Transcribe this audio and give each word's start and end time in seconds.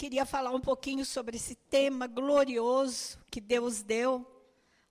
queria 0.00 0.24
falar 0.24 0.52
um 0.52 0.60
pouquinho 0.62 1.04
sobre 1.04 1.36
esse 1.36 1.54
tema 1.54 2.06
glorioso 2.06 3.18
que 3.30 3.38
Deus 3.38 3.82
deu 3.82 4.26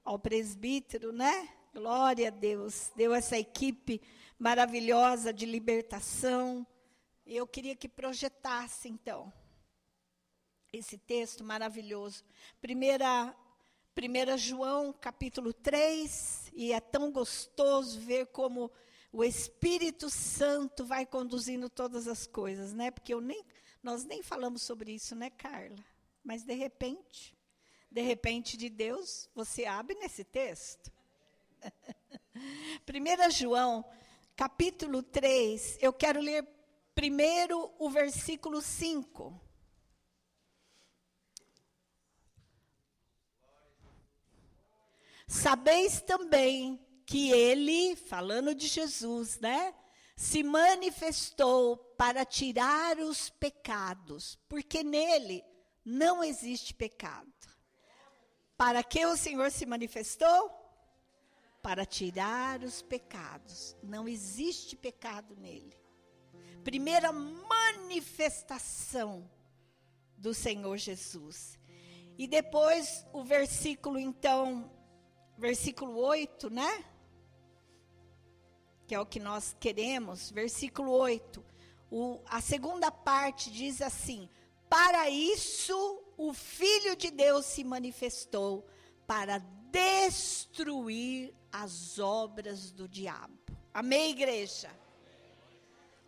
ao 0.06 0.20
presbítero, 0.20 1.12
né? 1.12 1.50
Glória 1.74 2.28
a 2.28 2.30
Deus. 2.30 2.92
Deu 2.96 3.12
essa 3.12 3.36
equipe 3.36 4.00
maravilhosa 4.38 5.34
de 5.34 5.48
libertação. 5.48 6.64
Eu 7.26 7.48
queria 7.48 7.76
que 7.76 7.90
projetasse, 7.90 8.88
então, 8.88 9.34
esse 10.72 10.96
texto 10.96 11.44
maravilhoso. 11.44 12.24
Primeira, 12.62 13.36
primeira 13.96 14.38
João, 14.38 14.94
capítulo 14.94 15.52
3, 15.52 16.52
e 16.54 16.72
é 16.72 16.80
tão 16.80 17.12
gostoso 17.12 18.00
ver 18.00 18.28
como 18.28 18.72
o 19.12 19.24
Espírito 19.24 20.08
Santo 20.08 20.86
vai 20.86 21.04
conduzindo 21.04 21.68
todas 21.68 22.08
as 22.08 22.28
coisas, 22.28 22.74
né? 22.74 22.92
Porque 22.92 23.12
eu 23.12 23.20
nem, 23.20 23.44
nós 23.82 24.04
nem 24.04 24.22
falamos 24.22 24.62
sobre 24.62 24.92
isso, 24.92 25.16
né, 25.16 25.30
Carla? 25.30 25.78
Mas 26.24 26.44
de 26.44 26.54
repente, 26.54 27.38
de 27.90 28.02
repente 28.02 28.58
de 28.58 28.70
Deus, 28.70 29.30
você 29.34 29.66
abre 29.66 29.96
nesse 29.96 30.24
texto. 30.24 30.92
1 32.88 33.32
João, 33.32 33.86
capítulo 34.36 35.02
3, 35.02 35.78
eu 35.82 35.92
quero 35.92 36.20
ler 36.20 36.48
primeiro 36.94 37.74
o 37.80 37.90
versículo 37.90 38.62
5. 38.62 39.40
Sabeis 45.28 46.02
também 46.02 46.84
que 47.06 47.32
ele, 47.32 47.96
falando 47.96 48.54
de 48.54 48.68
Jesus, 48.68 49.40
né, 49.40 49.74
se 50.16 50.44
manifestou 50.44 51.89
para 52.00 52.24
tirar 52.24 52.98
os 52.98 53.30
pecados, 53.30 54.40
porque 54.48 54.82
nele 54.82 55.44
não 55.84 56.24
existe 56.24 56.74
pecado. 56.74 57.28
Para 58.56 58.82
que 58.82 59.06
o 59.06 59.18
Senhor 59.18 59.52
se 59.52 59.66
manifestou? 59.66 60.50
Para 61.62 61.86
tirar 61.86 62.64
os 62.64 62.82
pecados. 62.82 63.76
Não 63.84 64.08
existe 64.08 64.78
pecado 64.78 65.36
nele. 65.36 65.78
Primeira 66.64 67.12
manifestação 67.12 69.30
do 70.18 70.34
Senhor 70.34 70.78
Jesus. 70.78 71.60
E 72.18 72.28
depois 72.28 73.06
o 73.12 73.26
versículo, 73.26 74.00
então, 74.00 74.72
versículo 75.38 75.98
8, 75.98 76.50
né? 76.50 76.86
Que 78.88 78.96
é 78.96 79.00
o 79.02 79.06
que 79.06 79.20
nós 79.20 79.54
queremos, 79.60 80.32
versículo 80.32 80.92
8. 80.92 81.49
O, 81.92 82.20
a 82.28 82.42
segunda 82.42 82.92
parte 82.92 83.52
diz 83.52 83.82
assim: 83.82 84.30
Para 84.70 85.10
isso 85.10 86.04
o 86.18 86.34
Filho 86.34 86.96
de 86.96 87.10
Deus 87.10 87.46
se 87.46 87.64
manifestou, 87.64 88.68
para 89.08 89.40
destruir 89.72 91.34
as 91.52 91.98
obras 91.98 92.72
do 92.72 92.88
diabo. 92.88 93.40
Amém, 93.74 94.12
igreja? 94.12 94.70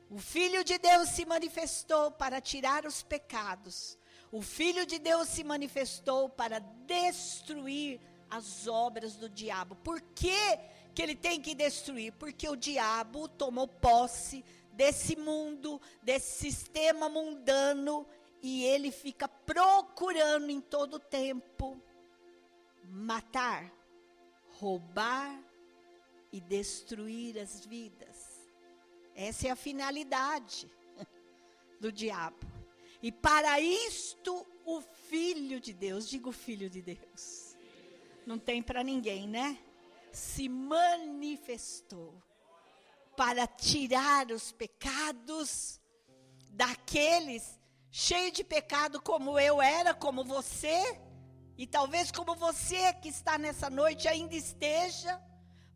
O 0.09 0.19
Filho 0.19 0.63
de 0.63 0.77
Deus 0.77 1.09
se 1.09 1.25
manifestou 1.25 2.11
para 2.11 2.41
tirar 2.41 2.85
os 2.85 3.01
pecados. 3.01 3.97
O 4.31 4.41
Filho 4.41 4.85
de 4.85 4.99
Deus 4.99 5.29
se 5.29 5.43
manifestou 5.43 6.29
para 6.29 6.59
destruir 6.59 7.99
as 8.29 8.67
obras 8.67 9.15
do 9.15 9.29
diabo. 9.29 9.75
Por 9.77 10.01
que, 10.01 10.59
que 10.93 11.01
ele 11.01 11.15
tem 11.15 11.41
que 11.41 11.55
destruir? 11.55 12.13
Porque 12.13 12.47
o 12.47 12.55
diabo 12.55 13.27
tomou 13.27 13.67
posse 13.67 14.43
desse 14.73 15.15
mundo, 15.15 15.79
desse 16.01 16.39
sistema 16.39 17.09
mundano, 17.09 18.05
e 18.41 18.63
ele 18.63 18.91
fica 18.91 19.27
procurando 19.27 20.49
em 20.49 20.59
todo 20.59 20.99
tempo 20.99 21.81
matar, 22.85 23.71
roubar 24.59 25.41
e 26.31 26.41
destruir 26.41 27.37
as 27.37 27.65
vidas. 27.65 28.49
Essa 29.13 29.47
é 29.47 29.51
a 29.51 29.55
finalidade 29.55 30.71
do 31.79 31.91
diabo. 31.91 32.47
E 33.01 33.11
para 33.11 33.59
isto 33.59 34.45
o 34.65 34.81
filho 34.81 35.59
de 35.59 35.73
Deus, 35.73 36.07
digo 36.07 36.31
filho 36.31 36.69
de 36.69 36.81
Deus, 36.81 37.55
não 38.25 38.37
tem 38.37 38.61
para 38.61 38.83
ninguém, 38.83 39.27
né? 39.27 39.57
Se 40.11 40.47
manifestou 40.47 42.13
para 43.21 43.45
tirar 43.45 44.31
os 44.31 44.51
pecados 44.51 45.79
daqueles 46.53 47.59
cheios 47.91 48.33
de 48.33 48.43
pecado 48.43 48.99
como 48.99 49.37
eu 49.37 49.61
era, 49.61 49.93
como 49.93 50.23
você, 50.23 50.99
e 51.55 51.67
talvez 51.67 52.09
como 52.11 52.33
você 52.33 52.91
que 52.93 53.09
está 53.09 53.37
nessa 53.37 53.69
noite 53.69 54.07
ainda 54.07 54.33
esteja, 54.33 55.21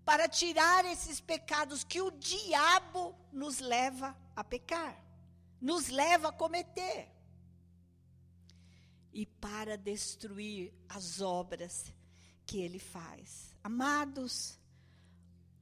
para 0.03 0.28
tirar 0.28 0.85
esses 0.85 1.22
pecados 1.22 1.83
que 1.83 2.01
o 2.01 2.09
diabo 2.09 3.16
nos 3.31 3.59
leva 3.59 4.17
a 4.35 4.44
pecar, 4.44 5.00
nos 5.62 5.88
leva 5.89 6.29
a 6.29 6.33
cometer. 6.33 7.12
E 9.13 9.23
para 9.27 9.77
destruir 9.77 10.73
as 10.89 11.22
obras 11.22 11.94
que 12.44 12.59
ele 12.59 12.79
faz. 12.79 13.56
Amados, 13.63 14.59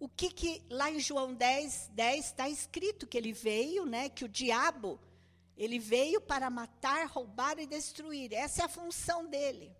o 0.04 0.10
que 0.10 0.30
que 0.30 0.62
lá 0.70 0.92
em 0.92 1.00
João 1.00 1.34
10, 1.34 1.92
10 1.94 2.26
está 2.26 2.50
escrito 2.50 3.08
que 3.08 3.18
ele 3.18 3.32
veio, 3.32 3.86
né, 3.86 4.10
que 4.10 4.26
o 4.26 4.28
diabo, 4.28 5.00
ele 5.56 5.80
veio 5.80 6.20
para 6.20 6.50
matar, 6.50 7.08
roubar 7.08 7.58
e 7.58 7.66
destruir. 7.66 8.34
Essa 8.34 8.64
é 8.64 8.66
a 8.66 8.68
função 8.68 9.26
dele. 9.30 9.74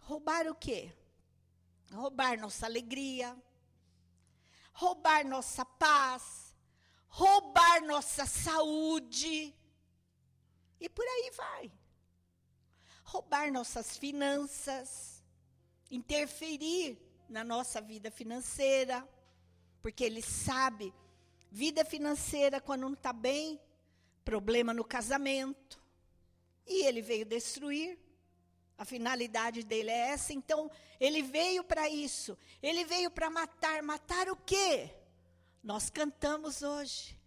Roubar 0.00 0.48
o 0.48 0.56
quê? 0.56 0.92
Roubar 1.92 2.36
nossa 2.36 2.66
alegria, 2.66 3.36
roubar 4.72 5.24
nossa 5.24 5.64
paz, 5.64 6.52
roubar 7.06 7.82
nossa 7.86 8.26
saúde. 8.26 9.54
E 10.80 10.88
por 10.88 11.04
aí 11.06 11.30
vai. 11.36 11.72
Roubar 13.04 13.52
nossas 13.52 13.96
finanças 13.96 15.22
interferir 15.90 16.98
na 17.30 17.44
nossa 17.44 17.80
vida 17.80 18.10
financeira, 18.10 19.08
porque 19.80 20.04
ele 20.04 20.20
sabe, 20.20 20.92
vida 21.50 21.84
financeira 21.84 22.60
quando 22.60 22.82
não 22.82 22.92
está 22.92 23.12
bem, 23.12 23.60
problema 24.24 24.74
no 24.74 24.84
casamento, 24.84 25.80
e 26.66 26.84
ele 26.84 27.00
veio 27.00 27.24
destruir. 27.24 27.98
A 28.76 28.84
finalidade 28.84 29.62
dele 29.62 29.90
é 29.90 30.08
essa, 30.08 30.32
então 30.32 30.70
ele 30.98 31.22
veio 31.22 31.62
para 31.62 31.88
isso. 31.88 32.36
Ele 32.62 32.84
veio 32.84 33.10
para 33.10 33.28
matar. 33.28 33.82
Matar 33.82 34.28
o 34.30 34.36
quê? 34.36 34.90
Nós 35.62 35.90
cantamos 35.90 36.62
hoje. 36.62 37.18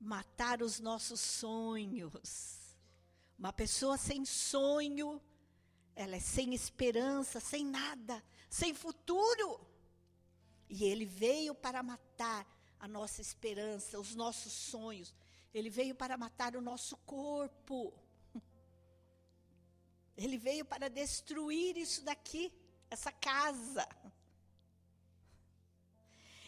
Matar 0.00 0.62
os 0.62 0.80
nossos 0.80 1.20
sonhos. 1.20 2.74
Uma 3.38 3.52
pessoa 3.52 3.98
sem 3.98 4.24
sonho, 4.24 5.20
ela 5.94 6.16
é 6.16 6.20
sem 6.20 6.54
esperança, 6.54 7.38
sem 7.38 7.66
nada, 7.66 8.24
sem 8.52 8.74
futuro. 8.74 9.58
E 10.68 10.84
ele 10.84 11.06
veio 11.06 11.54
para 11.54 11.82
matar 11.82 12.46
a 12.78 12.86
nossa 12.86 13.20
esperança, 13.22 13.98
os 13.98 14.14
nossos 14.14 14.52
sonhos. 14.52 15.14
Ele 15.54 15.70
veio 15.70 15.94
para 15.94 16.18
matar 16.18 16.54
o 16.54 16.60
nosso 16.60 16.96
corpo. 16.98 17.92
Ele 20.16 20.36
veio 20.36 20.64
para 20.64 20.88
destruir 20.88 21.76
isso 21.76 22.02
daqui, 22.02 22.52
essa 22.90 23.10
casa. 23.10 23.88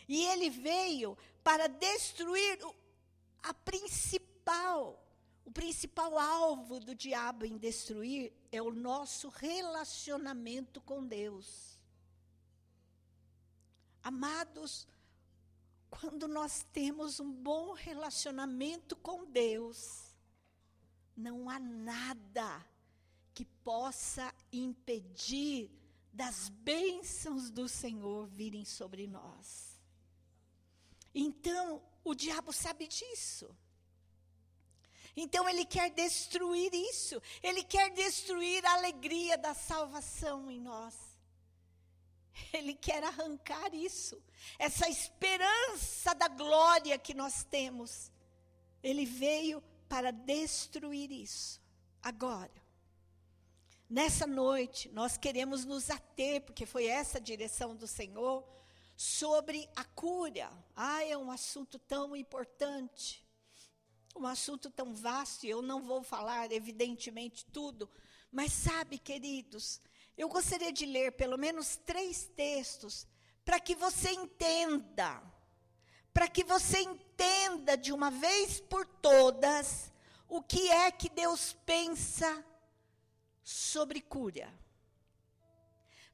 E 0.06 0.26
ele 0.26 0.50
veio 0.50 1.16
para 1.42 1.66
destruir 1.66 2.58
a 3.42 3.54
principal 3.54 5.02
o 5.46 5.50
principal 5.50 6.18
alvo 6.18 6.80
do 6.80 6.94
diabo 6.94 7.44
em 7.44 7.56
destruir 7.58 8.32
é 8.50 8.62
o 8.62 8.70
nosso 8.70 9.28
relacionamento 9.28 10.80
com 10.80 11.06
Deus. 11.06 11.73
Amados, 14.04 14.86
quando 15.88 16.28
nós 16.28 16.62
temos 16.74 17.18
um 17.18 17.32
bom 17.32 17.72
relacionamento 17.72 18.94
com 18.94 19.24
Deus, 19.24 20.14
não 21.16 21.48
há 21.48 21.58
nada 21.58 22.64
que 23.32 23.46
possa 23.46 24.32
impedir 24.52 25.70
das 26.12 26.50
bênçãos 26.50 27.50
do 27.50 27.66
Senhor 27.66 28.26
virem 28.26 28.64
sobre 28.66 29.06
nós. 29.06 29.80
Então, 31.14 31.82
o 32.04 32.14
diabo 32.14 32.52
sabe 32.52 32.86
disso. 32.86 33.48
Então 35.16 35.48
ele 35.48 35.64
quer 35.64 35.90
destruir 35.90 36.74
isso. 36.74 37.22
Ele 37.42 37.62
quer 37.62 37.90
destruir 37.90 38.64
a 38.66 38.74
alegria 38.74 39.38
da 39.38 39.54
salvação 39.54 40.50
em 40.50 40.60
nós. 40.60 40.94
Ele 42.52 42.74
quer 42.74 43.02
arrancar 43.04 43.74
isso, 43.74 44.20
essa 44.58 44.88
esperança 44.88 46.14
da 46.14 46.28
glória 46.28 46.98
que 46.98 47.14
nós 47.14 47.44
temos. 47.44 48.10
Ele 48.82 49.06
veio 49.06 49.62
para 49.88 50.10
destruir 50.10 51.10
isso. 51.10 51.60
Agora, 52.02 52.52
nessa 53.88 54.26
noite, 54.26 54.88
nós 54.90 55.16
queremos 55.16 55.64
nos 55.64 55.90
ater, 55.90 56.42
porque 56.42 56.66
foi 56.66 56.86
essa 56.86 57.18
a 57.18 57.20
direção 57.20 57.74
do 57.76 57.86
Senhor, 57.86 58.44
sobre 58.96 59.68
a 59.76 59.84
cura. 59.84 60.50
Ah, 60.74 61.04
é 61.04 61.16
um 61.16 61.30
assunto 61.30 61.78
tão 61.78 62.14
importante, 62.14 63.24
um 64.16 64.26
assunto 64.26 64.70
tão 64.70 64.94
vasto, 64.94 65.46
e 65.46 65.50
eu 65.50 65.62
não 65.62 65.82
vou 65.82 66.02
falar, 66.02 66.52
evidentemente, 66.52 67.44
tudo, 67.46 67.90
mas 68.30 68.52
sabe, 68.52 68.98
queridos, 68.98 69.80
eu 70.16 70.28
gostaria 70.28 70.72
de 70.72 70.86
ler 70.86 71.12
pelo 71.12 71.36
menos 71.36 71.76
três 71.76 72.26
textos 72.36 73.06
para 73.44 73.60
que 73.60 73.74
você 73.74 74.10
entenda, 74.10 75.22
para 76.12 76.28
que 76.28 76.44
você 76.44 76.80
entenda 76.80 77.76
de 77.76 77.92
uma 77.92 78.10
vez 78.10 78.60
por 78.60 78.86
todas 78.86 79.92
o 80.28 80.42
que 80.42 80.70
é 80.70 80.90
que 80.90 81.08
Deus 81.08 81.52
pensa 81.66 82.44
sobre 83.42 84.00
cura. 84.00 84.52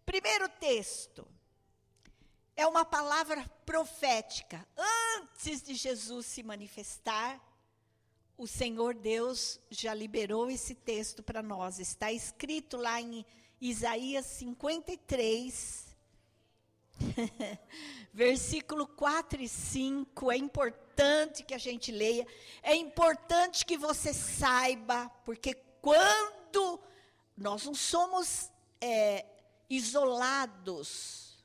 Primeiro 0.05 0.49
texto 0.49 1.27
é 2.57 2.67
uma 2.67 2.85
palavra 2.85 3.47
profética. 3.65 4.67
Antes 5.17 5.63
de 5.63 5.75
Jesus 5.75 6.27
se 6.27 6.43
manifestar, 6.43 7.41
o 8.37 8.47
Senhor 8.47 8.95
Deus 8.95 9.61
já 9.71 9.95
liberou 9.95 10.51
esse 10.51 10.75
texto 10.75 11.23
para 11.23 11.43
nós. 11.43 11.79
Está 11.79 12.11
escrito 12.11 12.77
lá 12.77 13.01
em 13.01 13.25
Isaías 13.61 14.25
53, 14.25 15.97
versículo 18.13 18.87
4 18.87 19.43
e 19.43 19.49
5. 19.49 20.33
É 20.33 20.37
importante 20.37 21.43
que 21.43 21.53
a 21.53 21.59
gente 21.59 21.93
leia, 21.93 22.27
é 22.63 22.75
importante 22.75 23.67
que 23.67 23.77
você 23.77 24.15
saiba, 24.15 25.11
porque 25.25 25.55
quando 25.83 26.81
nós 27.37 27.65
não 27.65 27.75
somos 27.75 28.51
é, 28.81 29.27
isolados 29.69 31.45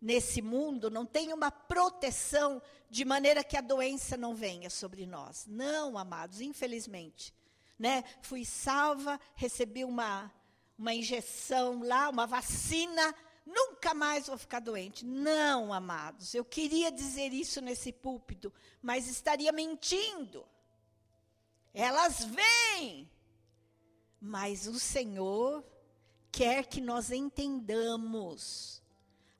nesse 0.00 0.42
mundo, 0.42 0.90
não 0.90 1.06
tem 1.06 1.32
uma 1.32 1.50
proteção 1.50 2.60
de 2.90 3.06
maneira 3.06 3.42
que 3.42 3.56
a 3.56 3.62
doença 3.62 4.18
não 4.18 4.34
venha 4.34 4.68
sobre 4.68 5.06
nós. 5.06 5.46
Não, 5.48 5.96
amados, 5.96 6.42
infelizmente. 6.42 7.34
Né? 7.78 8.04
Fui 8.20 8.44
salva, 8.44 9.18
recebi 9.34 9.82
uma, 9.82 10.30
uma 10.78 10.94
injeção 10.94 11.82
lá, 11.82 12.08
uma 12.08 12.26
vacina 12.26 13.14
nunca 13.44 13.92
mais 13.94 14.26
vou 14.26 14.38
ficar 14.38 14.60
doente. 14.60 15.04
Não, 15.04 15.72
amados, 15.72 16.34
eu 16.34 16.44
queria 16.44 16.90
dizer 16.90 17.32
isso 17.32 17.60
nesse 17.60 17.92
púlpito, 17.92 18.52
mas 18.82 19.08
estaria 19.08 19.52
mentindo. 19.52 20.46
Elas 21.72 22.24
vêm, 22.24 23.10
mas 24.20 24.66
o 24.66 24.78
Senhor 24.78 25.64
quer 26.30 26.66
que 26.66 26.80
nós 26.80 27.10
entendamos 27.10 28.82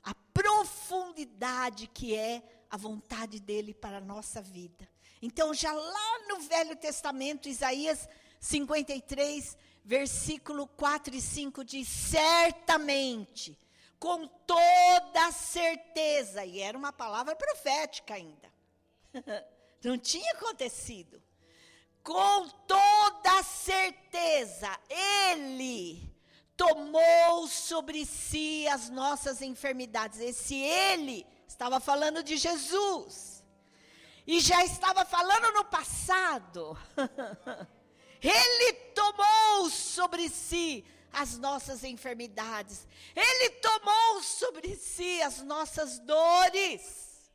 a 0.02 0.14
profundidade 0.32 1.86
que 1.86 2.14
é 2.14 2.42
a 2.70 2.76
vontade 2.76 3.40
dele 3.40 3.72
para 3.72 3.98
a 3.98 4.00
nossa 4.00 4.42
vida. 4.42 4.88
Então, 5.22 5.54
já 5.54 5.72
lá 5.72 6.28
no 6.28 6.40
Velho 6.40 6.76
Testamento, 6.76 7.48
Isaías 7.48 8.08
53, 8.40 9.56
versículo 9.84 10.66
4 10.66 11.14
e 11.14 11.20
5 11.20 11.64
diz: 11.64 11.86
Certamente 11.88 13.58
com 14.04 14.26
toda 14.26 15.32
certeza, 15.32 16.44
e 16.44 16.60
era 16.60 16.76
uma 16.76 16.92
palavra 16.92 17.34
profética 17.34 18.12
ainda. 18.12 18.52
Não 19.82 19.96
tinha 19.96 20.30
acontecido. 20.32 21.22
Com 22.02 22.48
toda 22.66 23.42
certeza, 23.42 24.78
Ele 24.90 26.14
tomou 26.54 27.48
sobre 27.48 28.04
si 28.04 28.68
as 28.68 28.90
nossas 28.90 29.40
enfermidades. 29.40 30.20
Esse 30.20 30.54
Ele 30.54 31.26
estava 31.48 31.80
falando 31.80 32.22
de 32.22 32.36
Jesus. 32.36 33.42
E 34.26 34.38
já 34.38 34.62
estava 34.64 35.06
falando 35.06 35.50
no 35.54 35.64
passado. 35.64 36.76
Ele 38.24 38.72
tomou 38.94 39.68
sobre 39.68 40.30
si 40.30 40.82
as 41.12 41.36
nossas 41.36 41.84
enfermidades. 41.84 42.88
Ele 43.14 43.50
tomou 43.50 44.22
sobre 44.22 44.74
si 44.76 45.20
as 45.20 45.42
nossas 45.42 45.98
dores. 45.98 47.30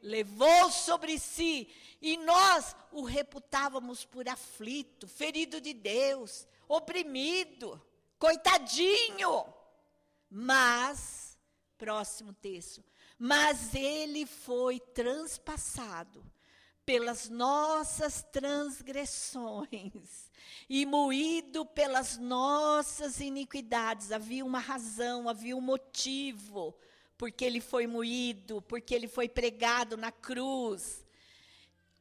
Levou 0.00 0.70
sobre 0.70 1.18
si 1.18 1.68
e 2.00 2.16
nós 2.16 2.74
o 2.92 3.02
reputávamos 3.02 4.06
por 4.06 4.26
aflito, 4.26 5.06
ferido 5.06 5.60
de 5.60 5.74
Deus, 5.74 6.46
oprimido, 6.66 7.80
coitadinho. 8.18 9.52
Mas, 10.30 11.38
próximo 11.76 12.32
texto, 12.32 12.82
mas 13.18 13.74
ele 13.74 14.24
foi 14.24 14.80
transpassado 14.80 16.24
pelas 16.86 17.28
nossas 17.28 18.22
transgressões 18.32 20.30
e 20.70 20.86
moído 20.86 21.66
pelas 21.66 22.16
nossas 22.16 23.18
iniquidades. 23.20 24.12
Havia 24.12 24.44
uma 24.44 24.60
razão, 24.60 25.28
havia 25.28 25.56
um 25.56 25.60
motivo 25.60 26.72
porque 27.18 27.44
ele 27.44 27.60
foi 27.60 27.86
moído, 27.86 28.62
porque 28.62 28.94
ele 28.94 29.08
foi 29.08 29.28
pregado 29.28 29.96
na 29.96 30.12
cruz. 30.12 31.04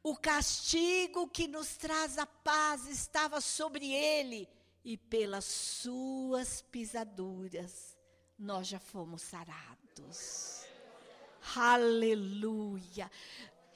O 0.03 0.15
castigo 0.15 1.27
que 1.27 1.47
nos 1.47 1.77
traz 1.77 2.17
a 2.17 2.25
paz 2.25 2.87
estava 2.87 3.41
sobre 3.41 3.91
ele, 3.91 4.47
e 4.83 4.97
pelas 4.97 5.45
suas 5.45 6.61
pisaduras 6.61 7.97
nós 8.37 8.67
já 8.67 8.79
fomos 8.79 9.23
sarados. 9.23 10.63
Aleluia 11.55 13.09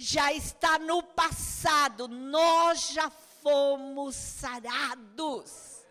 já 0.01 0.31
está 0.31 0.79
no 0.79 1.03
passado, 1.03 2.07
nós 2.07 2.91
já 2.91 3.09
fomos 3.09 4.15
sarados. 4.15 5.83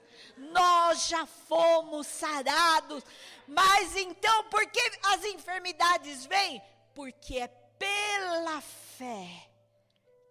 Nós 0.50 1.08
já 1.08 1.26
fomos 1.26 2.06
sarados. 2.06 3.05
Mas 3.46 3.94
então, 3.96 4.44
por 4.44 4.66
que 4.70 4.81
as 5.05 5.25
enfermidades 5.26 6.25
vêm? 6.25 6.62
Porque 6.94 7.37
é 7.37 7.49
pela 7.49 8.62
fé 8.62 9.50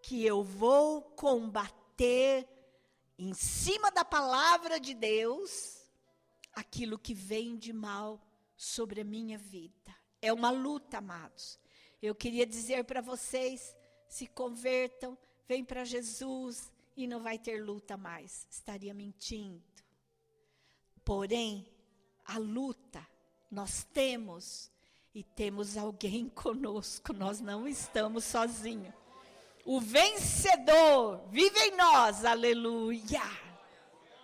que 0.01 0.25
eu 0.25 0.43
vou 0.43 1.03
combater 1.03 2.47
em 3.15 3.33
cima 3.35 3.91
da 3.91 4.03
palavra 4.03 4.79
de 4.79 4.95
Deus 4.95 5.83
aquilo 6.53 6.97
que 6.97 7.13
vem 7.13 7.55
de 7.57 7.71
mal 7.71 8.19
sobre 8.55 9.01
a 9.01 9.05
minha 9.05 9.37
vida. 9.37 9.95
É 10.19 10.33
uma 10.33 10.49
luta, 10.49 10.97
amados. 10.97 11.59
Eu 12.01 12.13
queria 12.13 12.45
dizer 12.45 12.83
para 12.83 13.01
vocês: 13.01 13.75
se 14.07 14.27
convertam, 14.27 15.17
vem 15.47 15.63
para 15.63 15.83
Jesus 15.83 16.71
e 16.95 17.07
não 17.07 17.21
vai 17.21 17.37
ter 17.37 17.63
luta 17.63 17.97
mais. 17.97 18.47
Estaria 18.49 18.93
mentindo. 18.93 19.63
Porém, 21.03 21.65
a 22.25 22.37
luta 22.37 23.05
nós 23.49 23.83
temos 23.93 24.69
e 25.15 25.23
temos 25.23 25.77
alguém 25.77 26.29
conosco, 26.35 27.13
nós 27.13 27.39
não 27.39 27.67
estamos 27.67 28.25
sozinhos. 28.25 28.93
O 29.65 29.81
vencedor 29.81 31.21
vive 31.29 31.59
em 31.59 31.75
nós, 31.75 32.23
aleluia. 32.23 33.21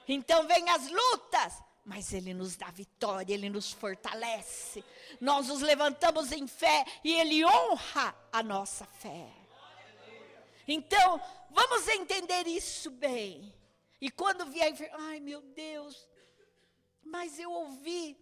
Então 0.07 0.47
vem 0.47 0.69
as 0.69 0.89
lutas, 0.89 1.61
mas 1.85 2.13
Ele 2.13 2.33
nos 2.33 2.55
dá 2.55 2.69
vitória, 2.71 3.33
Ele 3.33 3.49
nos 3.49 3.71
fortalece. 3.71 4.83
Nós 5.19 5.47
nos 5.47 5.61
levantamos 5.61 6.31
em 6.31 6.47
fé 6.47 6.85
e 7.03 7.13
Ele 7.13 7.45
honra 7.45 8.15
a 8.31 8.41
nossa 8.41 8.85
fé. 8.85 9.29
Então, 10.67 11.21
vamos 11.49 11.87
entender 11.89 12.47
isso 12.47 12.89
bem. 12.89 13.53
E 13.99 14.09
quando 14.09 14.45
vier, 14.45 14.73
ai 14.93 15.19
meu 15.19 15.41
Deus, 15.41 16.07
mas 17.03 17.37
eu 17.37 17.51
ouvi 17.51 18.17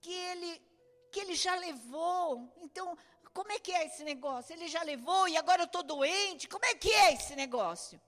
que 0.00 0.12
ele, 0.12 0.62
que 1.10 1.20
ele 1.20 1.34
já 1.34 1.56
levou. 1.56 2.52
Então, 2.58 2.96
como 3.32 3.50
é 3.50 3.58
que 3.58 3.72
é 3.72 3.86
esse 3.86 4.04
negócio? 4.04 4.54
Ele 4.54 4.68
já 4.68 4.82
levou 4.82 5.26
e 5.26 5.36
agora 5.36 5.62
eu 5.62 5.66
estou 5.66 5.82
doente. 5.82 6.48
Como 6.48 6.64
é 6.64 6.74
que 6.74 6.90
é 6.90 7.14
esse 7.14 7.34
negócio? 7.34 8.00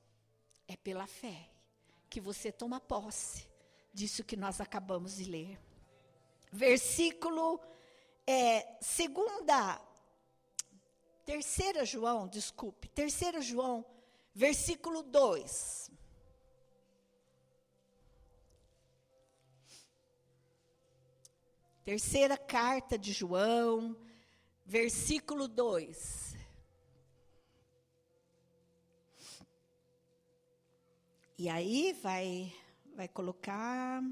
É 0.67 0.77
pela 0.77 1.07
fé 1.07 1.49
que 2.11 2.21
você 2.21 2.53
toma 2.53 2.79
posse 2.79 3.48
disso 3.99 4.23
que 4.25 4.37
nós 4.37 4.61
acabamos 4.61 5.17
de 5.17 5.25
ler. 5.25 5.59
Versículo 6.53 7.61
é, 8.27 8.77
segunda, 8.81 9.81
terceira 11.25 11.85
João, 11.85 12.29
desculpe, 12.29 12.89
terceira 12.89 13.41
João, 13.41 13.85
versículo 14.35 15.03
2. 15.03 15.91
Terceira 21.85 22.37
carta 22.37 22.99
de 22.99 23.13
João, 23.13 23.97
versículo 24.65 25.49
2. 25.49 26.37
E 31.39 31.49
aí 31.49 31.93
vai 32.03 32.53
vai 32.99 33.07
colocar. 33.07 34.03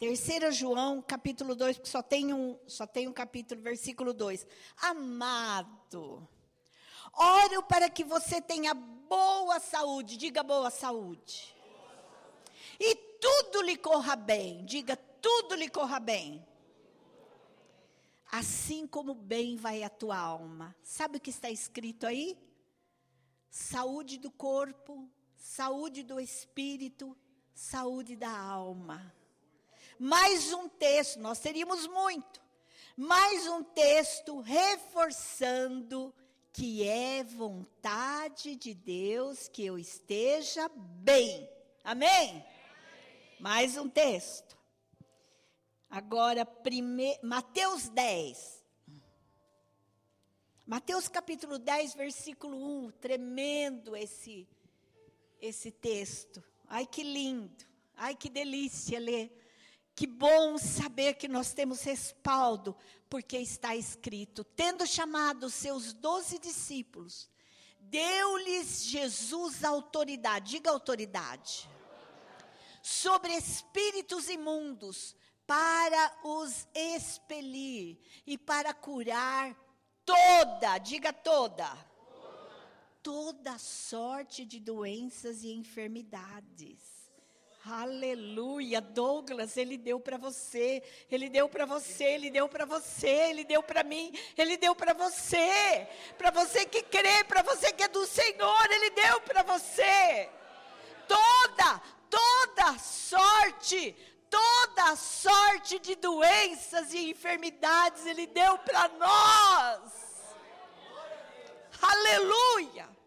Terceira 0.00 0.50
João, 0.50 1.00
capítulo 1.00 1.54
2, 1.54 1.76
porque 1.76 1.88
só 1.88 2.02
tem 2.02 2.34
um, 2.34 2.58
só 2.66 2.88
tem 2.88 3.06
um 3.06 3.12
capítulo, 3.12 3.62
versículo 3.62 4.12
2. 4.12 4.48
Amado, 4.78 6.28
oro 7.14 7.62
para 7.62 7.88
que 7.88 8.02
você 8.02 8.42
tenha 8.42 8.74
boa 8.74 9.60
saúde, 9.60 10.16
diga 10.16 10.42
boa 10.42 10.70
saúde. 10.70 11.54
E 12.80 12.96
tudo 12.96 13.62
lhe 13.62 13.76
corra 13.76 14.16
bem, 14.16 14.64
diga 14.64 14.96
tudo 14.96 15.54
lhe 15.54 15.68
corra 15.68 16.00
bem. 16.00 16.44
Assim 18.32 18.88
como 18.88 19.14
bem 19.14 19.54
vai 19.54 19.84
a 19.84 19.88
tua 19.88 20.18
alma. 20.18 20.74
Sabe 20.82 21.18
o 21.18 21.20
que 21.20 21.30
está 21.30 21.48
escrito 21.48 22.08
aí? 22.08 22.36
Saúde 23.48 24.18
do 24.18 24.32
corpo, 24.32 25.08
saúde 25.40 26.02
do 26.02 26.20
espírito, 26.20 27.16
saúde 27.54 28.14
da 28.14 28.30
alma. 28.30 29.12
Mais 29.98 30.52
um 30.52 30.68
texto, 30.68 31.18
nós 31.18 31.40
teríamos 31.40 31.86
muito. 31.86 32.40
Mais 32.94 33.46
um 33.46 33.64
texto 33.64 34.40
reforçando 34.40 36.14
que 36.52 36.86
é 36.86 37.24
vontade 37.24 38.54
de 38.54 38.74
Deus 38.74 39.48
que 39.48 39.64
eu 39.64 39.78
esteja 39.78 40.70
bem. 40.76 41.48
Amém? 41.82 42.44
Mais 43.38 43.78
um 43.78 43.88
texto. 43.88 44.58
Agora, 45.88 46.44
prime... 46.44 47.18
Mateus 47.22 47.88
10. 47.88 48.62
Mateus 50.66 51.08
capítulo 51.08 51.58
10, 51.58 51.94
versículo 51.94 52.84
1. 52.84 52.90
Tremendo 52.92 53.96
esse, 53.96 54.46
esse 55.40 55.70
texto. 55.70 56.42
Ai, 56.68 56.86
que 56.86 57.02
lindo. 57.02 57.64
Ai, 57.96 58.14
que 58.14 58.28
delícia 58.28 58.98
ler. 58.98 59.36
Que 59.94 60.06
bom 60.06 60.56
saber 60.56 61.14
que 61.14 61.28
nós 61.28 61.52
temos 61.52 61.82
respaldo, 61.82 62.74
porque 63.08 63.36
está 63.38 63.76
escrito: 63.76 64.44
tendo 64.44 64.86
chamado 64.86 65.50
seus 65.50 65.92
doze 65.92 66.38
discípulos, 66.38 67.28
deu-lhes 67.78 68.84
Jesus 68.84 69.64
autoridade, 69.64 70.52
diga 70.52 70.70
autoridade, 70.70 71.68
sobre 72.82 73.34
espíritos 73.34 74.28
imundos, 74.28 75.14
para 75.46 76.16
os 76.22 76.66
expelir 76.74 77.98
e 78.26 78.38
para 78.38 78.72
curar 78.72 79.54
toda, 80.04 80.78
diga 80.78 81.12
toda, 81.12 81.68
toda 83.02 83.58
sorte 83.58 84.44
de 84.44 84.60
doenças 84.60 85.42
e 85.42 85.52
enfermidades. 85.52 87.00
Aleluia, 87.64 88.80
Douglas, 88.80 89.56
ele 89.58 89.76
deu 89.76 90.00
para 90.00 90.16
você, 90.16 90.82
ele 91.10 91.28
deu 91.28 91.46
para 91.46 91.66
você, 91.66 92.04
ele 92.04 92.30
deu 92.30 92.48
para 92.48 92.64
você, 92.64 93.06
ele 93.06 93.44
deu 93.44 93.62
para 93.62 93.84
mim, 93.84 94.12
ele 94.36 94.56
deu 94.56 94.74
para 94.74 94.94
você, 94.94 95.86
para 96.16 96.30
você 96.30 96.64
que 96.64 96.82
crê, 96.82 97.22
para 97.24 97.42
você 97.42 97.70
que 97.70 97.82
é 97.82 97.88
do 97.88 98.06
Senhor, 98.06 98.70
ele 98.70 98.90
deu 98.90 99.20
para 99.20 99.42
você. 99.42 100.30
Toda, 101.06 101.82
toda 102.08 102.78
sorte, 102.78 103.94
toda 104.30 104.96
sorte 104.96 105.78
de 105.78 105.96
doenças 105.96 106.94
e 106.94 107.10
enfermidades 107.10 108.06
ele 108.06 108.26
deu 108.26 108.56
para 108.58 108.88
nós. 108.88 110.09
Aleluia 111.80 113.00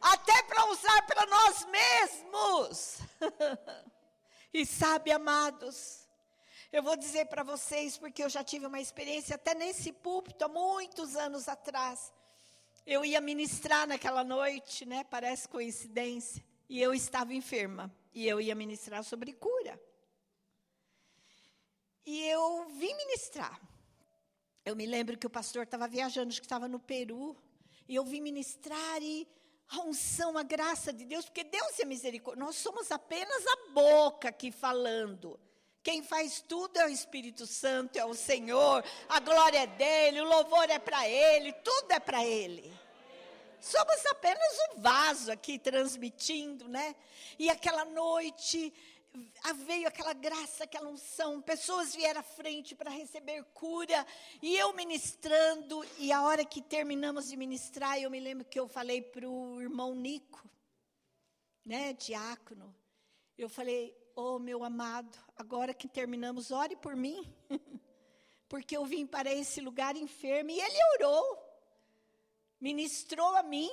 até 0.00 0.42
para 0.42 0.70
usar 0.70 1.02
para 1.02 1.26
nós 1.26 1.66
mesmos. 1.66 2.98
e 4.52 4.64
sabe, 4.64 5.10
amados, 5.12 6.06
eu 6.72 6.82
vou 6.82 6.96
dizer 6.96 7.26
para 7.26 7.42
vocês, 7.42 7.96
porque 7.96 8.22
eu 8.22 8.28
já 8.28 8.44
tive 8.44 8.66
uma 8.66 8.80
experiência 8.80 9.36
até 9.36 9.54
nesse 9.54 9.92
púlpito, 9.92 10.44
há 10.44 10.48
muitos 10.48 11.16
anos 11.16 11.48
atrás. 11.48 12.12
Eu 12.86 13.04
ia 13.04 13.20
ministrar 13.20 13.86
naquela 13.86 14.24
noite, 14.24 14.86
né? 14.86 15.04
Parece 15.04 15.48
coincidência. 15.48 16.42
E 16.68 16.80
eu 16.80 16.94
estava 16.94 17.34
enferma. 17.34 17.94
E 18.14 18.26
eu 18.26 18.40
ia 18.40 18.54
ministrar 18.54 19.04
sobre 19.04 19.34
cura. 19.34 19.78
E 22.06 22.24
eu 22.28 22.66
vim 22.70 22.94
ministrar. 22.94 23.60
Eu 24.64 24.74
me 24.74 24.86
lembro 24.86 25.18
que 25.18 25.26
o 25.26 25.30
pastor 25.30 25.64
estava 25.64 25.86
viajando, 25.86 26.28
acho 26.28 26.40
que 26.40 26.46
estava 26.46 26.66
no 26.66 26.78
Peru. 26.78 27.36
E 27.88 27.94
eu 27.94 28.04
vim 28.04 28.20
ministrar 28.20 29.02
e 29.02 29.26
a 29.70 29.80
unção, 29.80 30.36
a 30.38 30.42
graça 30.42 30.92
de 30.92 31.04
Deus, 31.04 31.24
porque 31.24 31.44
Deus 31.44 31.78
é 31.80 31.84
misericórdia. 31.84 32.44
Nós 32.44 32.56
somos 32.56 32.90
apenas 32.92 33.44
a 33.46 33.72
boca 33.72 34.28
aqui 34.28 34.50
falando. 34.50 35.38
Quem 35.82 36.02
faz 36.02 36.44
tudo 36.46 36.78
é 36.78 36.86
o 36.86 36.90
Espírito 36.90 37.46
Santo, 37.46 37.96
é 37.96 38.04
o 38.04 38.14
Senhor, 38.14 38.84
a 39.08 39.20
glória 39.20 39.60
é 39.60 39.66
dele, 39.66 40.20
o 40.20 40.28
louvor 40.28 40.68
é 40.68 40.78
para 40.78 41.08
ele, 41.08 41.52
tudo 41.52 41.92
é 41.92 42.00
para 42.00 42.24
ele. 42.24 42.70
Somos 43.60 44.04
apenas 44.06 44.52
um 44.70 44.80
vaso 44.80 45.32
aqui 45.32 45.58
transmitindo, 45.58 46.68
né? 46.68 46.94
E 47.38 47.48
aquela 47.50 47.84
noite 47.84 48.72
veio 49.66 49.88
aquela 49.88 50.12
graça, 50.12 50.64
aquela 50.64 50.88
unção, 50.88 51.40
pessoas 51.40 51.94
vieram 51.94 52.20
à 52.20 52.22
frente 52.22 52.74
para 52.74 52.90
receber 52.90 53.42
cura, 53.54 54.06
e 54.42 54.56
eu 54.56 54.72
ministrando, 54.74 55.84
e 55.98 56.12
a 56.12 56.22
hora 56.22 56.44
que 56.44 56.60
terminamos 56.60 57.28
de 57.28 57.36
ministrar, 57.36 57.98
eu 57.98 58.10
me 58.10 58.20
lembro 58.20 58.44
que 58.44 58.58
eu 58.58 58.68
falei 58.68 59.02
para 59.02 59.28
o 59.28 59.60
irmão 59.60 59.94
Nico, 59.94 60.48
né, 61.64 61.92
diácono, 61.92 62.74
eu 63.36 63.48
falei, 63.48 63.96
oh 64.16 64.38
meu 64.38 64.64
amado, 64.64 65.18
agora 65.36 65.72
que 65.72 65.88
terminamos, 65.88 66.50
ore 66.50 66.76
por 66.76 66.96
mim, 66.96 67.32
porque 68.48 68.76
eu 68.76 68.84
vim 68.84 69.06
para 69.06 69.32
esse 69.32 69.60
lugar 69.60 69.96
enfermo, 69.96 70.50
e 70.50 70.60
ele 70.60 70.78
orou, 70.94 71.38
ministrou 72.60 73.36
a 73.36 73.42
mim, 73.42 73.70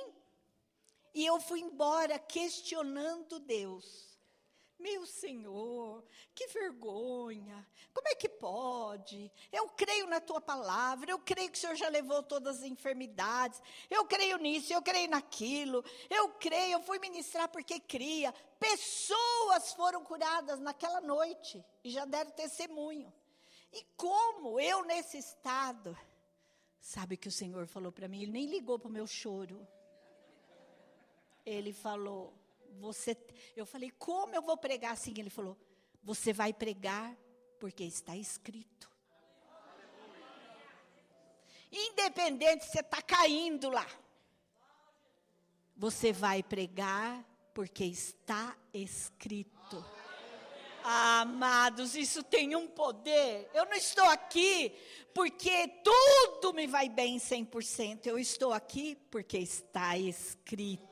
e 1.14 1.24
eu 1.24 1.40
fui 1.40 1.60
embora 1.60 2.18
questionando 2.18 3.38
Deus, 3.38 4.15
meu 4.86 5.04
Senhor, 5.04 6.04
que 6.32 6.46
vergonha, 6.46 7.66
como 7.92 8.06
é 8.06 8.14
que 8.14 8.28
pode? 8.28 9.32
Eu 9.50 9.68
creio 9.70 10.06
na 10.06 10.20
tua 10.20 10.40
palavra, 10.40 11.10
eu 11.10 11.18
creio 11.18 11.50
que 11.50 11.58
o 11.58 11.60
Senhor 11.60 11.74
já 11.74 11.88
levou 11.88 12.22
todas 12.22 12.58
as 12.58 12.62
enfermidades, 12.62 13.60
eu 13.90 14.04
creio 14.06 14.38
nisso, 14.38 14.72
eu 14.72 14.80
creio 14.80 15.10
naquilo, 15.10 15.84
eu 16.08 16.28
creio, 16.34 16.74
eu 16.74 16.82
fui 16.82 17.00
ministrar 17.00 17.48
porque 17.48 17.80
cria. 17.80 18.32
Pessoas 18.60 19.72
foram 19.74 20.04
curadas 20.04 20.60
naquela 20.60 21.00
noite 21.00 21.64
e 21.82 21.90
já 21.90 22.04
deram 22.04 22.30
testemunho. 22.30 23.12
E 23.72 23.82
como 23.96 24.60
eu 24.60 24.84
nesse 24.84 25.18
estado, 25.18 25.98
sabe 26.80 27.16
que 27.16 27.26
o 27.26 27.32
Senhor 27.32 27.66
falou 27.66 27.90
para 27.90 28.06
mim, 28.06 28.22
ele 28.22 28.30
nem 28.30 28.46
ligou 28.46 28.78
para 28.78 28.88
o 28.88 28.92
meu 28.92 29.06
choro. 29.06 29.66
Ele 31.44 31.72
falou, 31.72 32.32
você, 32.78 33.16
eu 33.54 33.66
falei, 33.66 33.90
como 33.90 34.34
eu 34.34 34.42
vou 34.42 34.56
pregar 34.56 34.92
assim? 34.92 35.14
Ele 35.16 35.30
falou, 35.30 35.56
você 36.02 36.32
vai 36.32 36.52
pregar 36.52 37.16
porque 37.58 37.84
está 37.84 38.16
escrito. 38.16 38.90
Independente 41.70 42.64
se 42.64 42.70
você 42.70 42.80
está 42.80 43.02
caindo 43.02 43.68
lá, 43.68 43.86
você 45.76 46.12
vai 46.12 46.42
pregar 46.42 47.24
porque 47.52 47.84
está 47.84 48.56
escrito. 48.72 49.84
amados, 50.84 51.96
isso 51.96 52.22
tem 52.22 52.54
um 52.54 52.68
poder. 52.68 53.50
Eu 53.52 53.66
não 53.66 53.74
estou 53.74 54.04
aqui 54.04 54.72
porque 55.12 55.66
tudo 55.82 56.54
me 56.54 56.66
vai 56.68 56.88
bem 56.88 57.18
100%. 57.18 58.06
Eu 58.06 58.18
estou 58.18 58.52
aqui 58.52 58.94
porque 59.10 59.38
está 59.38 59.98
escrito 59.98 60.86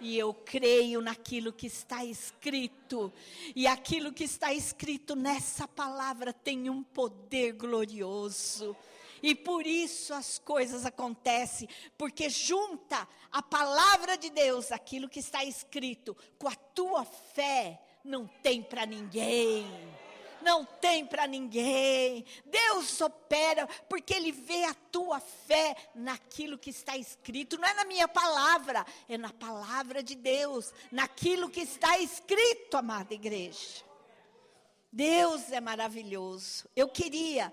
e 0.00 0.18
eu 0.18 0.32
creio 0.32 1.00
naquilo 1.00 1.52
que 1.52 1.66
está 1.66 2.04
escrito. 2.04 3.12
E 3.54 3.66
aquilo 3.66 4.12
que 4.12 4.24
está 4.24 4.52
escrito 4.52 5.14
nessa 5.16 5.66
palavra 5.66 6.32
tem 6.32 6.70
um 6.70 6.82
poder 6.82 7.52
glorioso. 7.52 8.76
E 9.22 9.34
por 9.34 9.66
isso 9.66 10.14
as 10.14 10.38
coisas 10.38 10.86
acontecem, 10.86 11.68
porque 11.96 12.28
junta 12.30 13.08
a 13.32 13.42
palavra 13.42 14.16
de 14.16 14.30
Deus, 14.30 14.70
aquilo 14.70 15.08
que 15.08 15.18
está 15.18 15.44
escrito, 15.44 16.16
com 16.38 16.48
a 16.48 16.54
tua 16.54 17.04
fé, 17.04 17.80
não 18.04 18.26
tem 18.42 18.62
para 18.62 18.86
ninguém 18.86 19.66
não 20.48 20.64
tem 20.64 21.04
para 21.04 21.26
ninguém. 21.26 22.24
Deus 22.46 22.98
opera 23.02 23.66
porque 23.86 24.14
Ele 24.14 24.32
vê 24.32 24.64
a 24.64 24.72
tua 24.72 25.20
fé 25.20 25.76
naquilo 25.94 26.56
que 26.56 26.70
está 26.70 26.96
escrito. 26.96 27.58
Não 27.58 27.68
é 27.68 27.74
na 27.74 27.84
minha 27.84 28.08
palavra, 28.08 28.86
é 29.06 29.18
na 29.18 29.30
palavra 29.30 30.02
de 30.02 30.14
Deus, 30.14 30.72
naquilo 30.90 31.50
que 31.50 31.60
está 31.60 31.98
escrito, 31.98 32.78
amada 32.78 33.12
igreja. 33.12 33.84
Deus 34.90 35.52
é 35.52 35.60
maravilhoso. 35.60 36.66
Eu 36.74 36.88
queria 36.88 37.52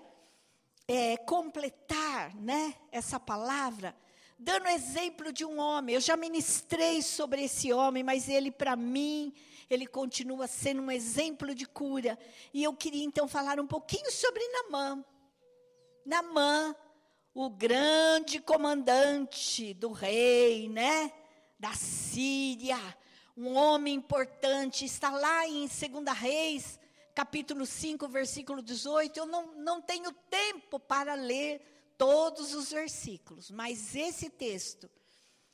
é, 0.88 1.18
completar, 1.18 2.34
né, 2.34 2.74
essa 2.90 3.20
palavra 3.20 3.94
dando 4.38 4.68
exemplo 4.68 5.32
de 5.32 5.44
um 5.44 5.58
homem. 5.58 5.94
Eu 5.94 6.00
já 6.00 6.16
ministrei 6.16 7.02
sobre 7.02 7.44
esse 7.44 7.72
homem, 7.72 8.02
mas 8.02 8.28
ele, 8.28 8.50
para 8.50 8.76
mim, 8.76 9.32
ele 9.68 9.86
continua 9.86 10.46
sendo 10.46 10.82
um 10.82 10.90
exemplo 10.90 11.54
de 11.54 11.66
cura. 11.66 12.18
E 12.52 12.62
eu 12.62 12.72
queria 12.74 13.04
então 13.04 13.26
falar 13.26 13.58
um 13.58 13.66
pouquinho 13.66 14.10
sobre 14.10 14.46
Namã. 14.48 15.04
Namã, 16.04 16.74
o 17.34 17.50
grande 17.50 18.40
comandante 18.40 19.74
do 19.74 19.90
rei, 19.90 20.68
né? 20.68 21.12
Da 21.58 21.72
Síria, 21.74 22.78
um 23.36 23.54
homem 23.54 23.94
importante, 23.94 24.84
está 24.84 25.10
lá 25.10 25.46
em 25.46 25.66
2 25.66 26.18
Reis, 26.18 26.78
capítulo 27.14 27.66
5, 27.66 28.08
versículo 28.08 28.62
18. 28.62 29.18
Eu 29.18 29.26
não, 29.26 29.54
não 29.56 29.82
tenho 29.82 30.12
tempo 30.30 30.78
para 30.78 31.14
ler 31.14 31.60
todos 31.98 32.54
os 32.54 32.70
versículos, 32.70 33.50
mas 33.50 33.96
esse 33.96 34.30
texto, 34.30 34.88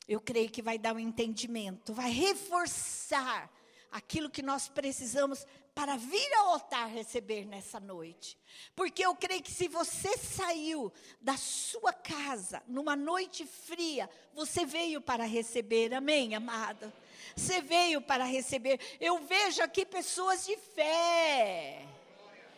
eu 0.07 0.21
creio 0.21 0.50
que 0.50 0.61
vai 0.61 0.76
dar 0.76 0.95
um 0.95 0.99
entendimento, 0.99 1.95
vai 1.95 2.11
reforçar 2.11 3.50
aquilo 3.92 4.30
que 4.30 4.42
nós 4.42 4.68
precisamos 4.68 5.46
para 5.75 5.96
vir 5.96 6.34
ao 6.34 6.54
altar 6.54 6.88
receber 6.88 7.44
nessa 7.44 7.78
noite. 7.78 8.37
Porque 8.75 9.04
eu 9.04 9.14
creio 9.14 9.42
que 9.42 9.52
se 9.52 9.68
você 9.68 10.16
saiu 10.18 10.92
da 11.20 11.37
sua 11.37 11.92
casa 11.92 12.62
numa 12.66 12.96
noite 12.96 13.46
fria, 13.46 14.11
você 14.34 14.66
veio 14.66 15.00
para 15.00 15.25
receber, 15.25 15.94
amém, 15.94 16.34
amado? 16.34 16.92
Você 17.37 17.61
veio 17.61 18.00
para 18.00 18.25
receber. 18.25 18.80
Eu 19.00 19.18
vejo 19.20 19.62
aqui 19.62 19.87
pessoas 19.87 20.44
de 20.44 20.56
fé. 20.56 21.87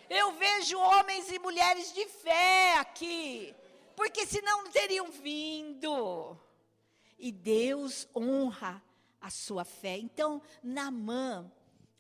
Eu 0.09 0.33
vejo 0.33 0.79
homens 0.79 1.31
e 1.31 1.39
mulheres 1.39 1.93
de 1.93 2.07
fé 2.07 2.79
aqui 2.79 3.55
porque 3.97 4.27
senão 4.27 4.65
não 4.65 4.71
teriam 4.71 5.11
vindo. 5.11 6.37
E 7.19 7.31
Deus 7.33 8.09
honra 8.15 8.83
a 9.25 9.31
sua 9.31 9.65
fé. 9.65 9.97
Então, 9.97 10.43
Naamã, 10.63 11.51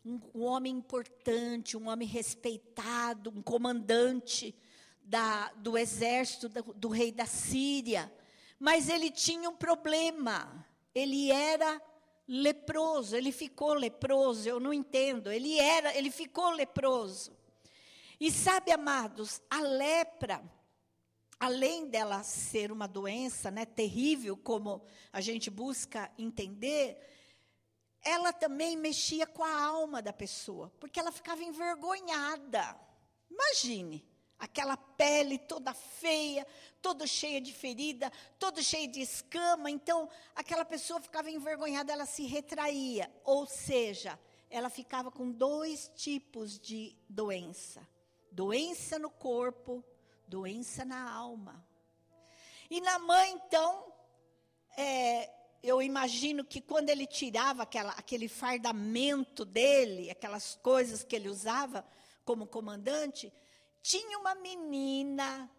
um, 0.04 0.20
um 0.34 0.42
homem 0.42 0.76
importante, 0.76 1.74
um 1.74 1.88
homem 1.88 2.06
respeitado, 2.06 3.30
um 3.30 3.40
comandante 3.40 4.54
da, 5.02 5.50
do 5.54 5.78
exército 5.78 6.50
do, 6.50 6.62
do 6.74 6.88
rei 6.88 7.10
da 7.10 7.24
Síria, 7.24 8.12
mas 8.58 8.90
ele 8.90 9.10
tinha 9.10 9.48
um 9.48 9.56
problema. 9.56 10.66
Ele 10.94 11.32
era 11.32 11.80
leproso, 12.28 13.16
ele 13.16 13.32
ficou 13.32 13.72
leproso, 13.72 14.46
eu 14.46 14.60
não 14.60 14.72
entendo. 14.72 15.32
Ele 15.32 15.58
era, 15.58 15.96
ele 15.96 16.10
ficou 16.10 16.50
leproso. 16.50 17.34
E 18.20 18.30
sabe, 18.30 18.70
amados, 18.70 19.40
a 19.48 19.62
lepra 19.62 20.44
além 21.44 21.86
dela 21.86 22.22
ser 22.22 22.72
uma 22.72 22.86
doença 22.86 23.50
né, 23.50 23.66
terrível, 23.66 24.36
como 24.36 24.82
a 25.12 25.20
gente 25.20 25.50
busca 25.50 26.10
entender, 26.18 26.98
ela 28.04 28.32
também 28.32 28.76
mexia 28.76 29.26
com 29.26 29.42
a 29.42 29.62
alma 29.64 30.02
da 30.02 30.12
pessoa, 30.12 30.72
porque 30.78 31.00
ela 31.00 31.10
ficava 31.10 31.42
envergonhada. 31.42 32.78
Imagine, 33.30 34.06
aquela 34.38 34.76
pele 34.76 35.38
toda 35.38 35.72
feia, 35.72 36.46
toda 36.82 37.06
cheia 37.06 37.40
de 37.40 37.52
ferida, 37.52 38.12
toda 38.38 38.62
cheia 38.62 38.86
de 38.86 39.00
escama. 39.00 39.70
Então, 39.70 40.08
aquela 40.34 40.64
pessoa 40.64 41.00
ficava 41.00 41.30
envergonhada, 41.30 41.92
ela 41.92 42.06
se 42.06 42.26
retraía. 42.26 43.10
Ou 43.24 43.46
seja, 43.46 44.18
ela 44.50 44.68
ficava 44.68 45.10
com 45.10 45.30
dois 45.30 45.90
tipos 45.96 46.58
de 46.58 46.94
doença: 47.08 47.88
doença 48.30 48.98
no 48.98 49.10
corpo 49.10 49.84
doença 50.26 50.84
na 50.84 51.10
alma. 51.10 51.64
E 52.70 52.80
na 52.80 52.98
mãe, 52.98 53.32
então, 53.32 53.92
é, 54.76 55.30
eu 55.66 55.80
imagino 55.80 56.44
que 56.44 56.60
quando 56.60 56.90
ele 56.90 57.06
tirava 57.06 57.62
aquela, 57.62 57.92
aquele 57.92 58.28
fardamento 58.28 59.44
dele, 59.44 60.10
aquelas 60.10 60.54
coisas 60.56 61.02
que 61.02 61.16
ele 61.16 61.28
usava 61.28 61.84
como 62.24 62.46
comandante, 62.46 63.32
tinha 63.82 64.18
uma 64.18 64.34
menina 64.34 65.50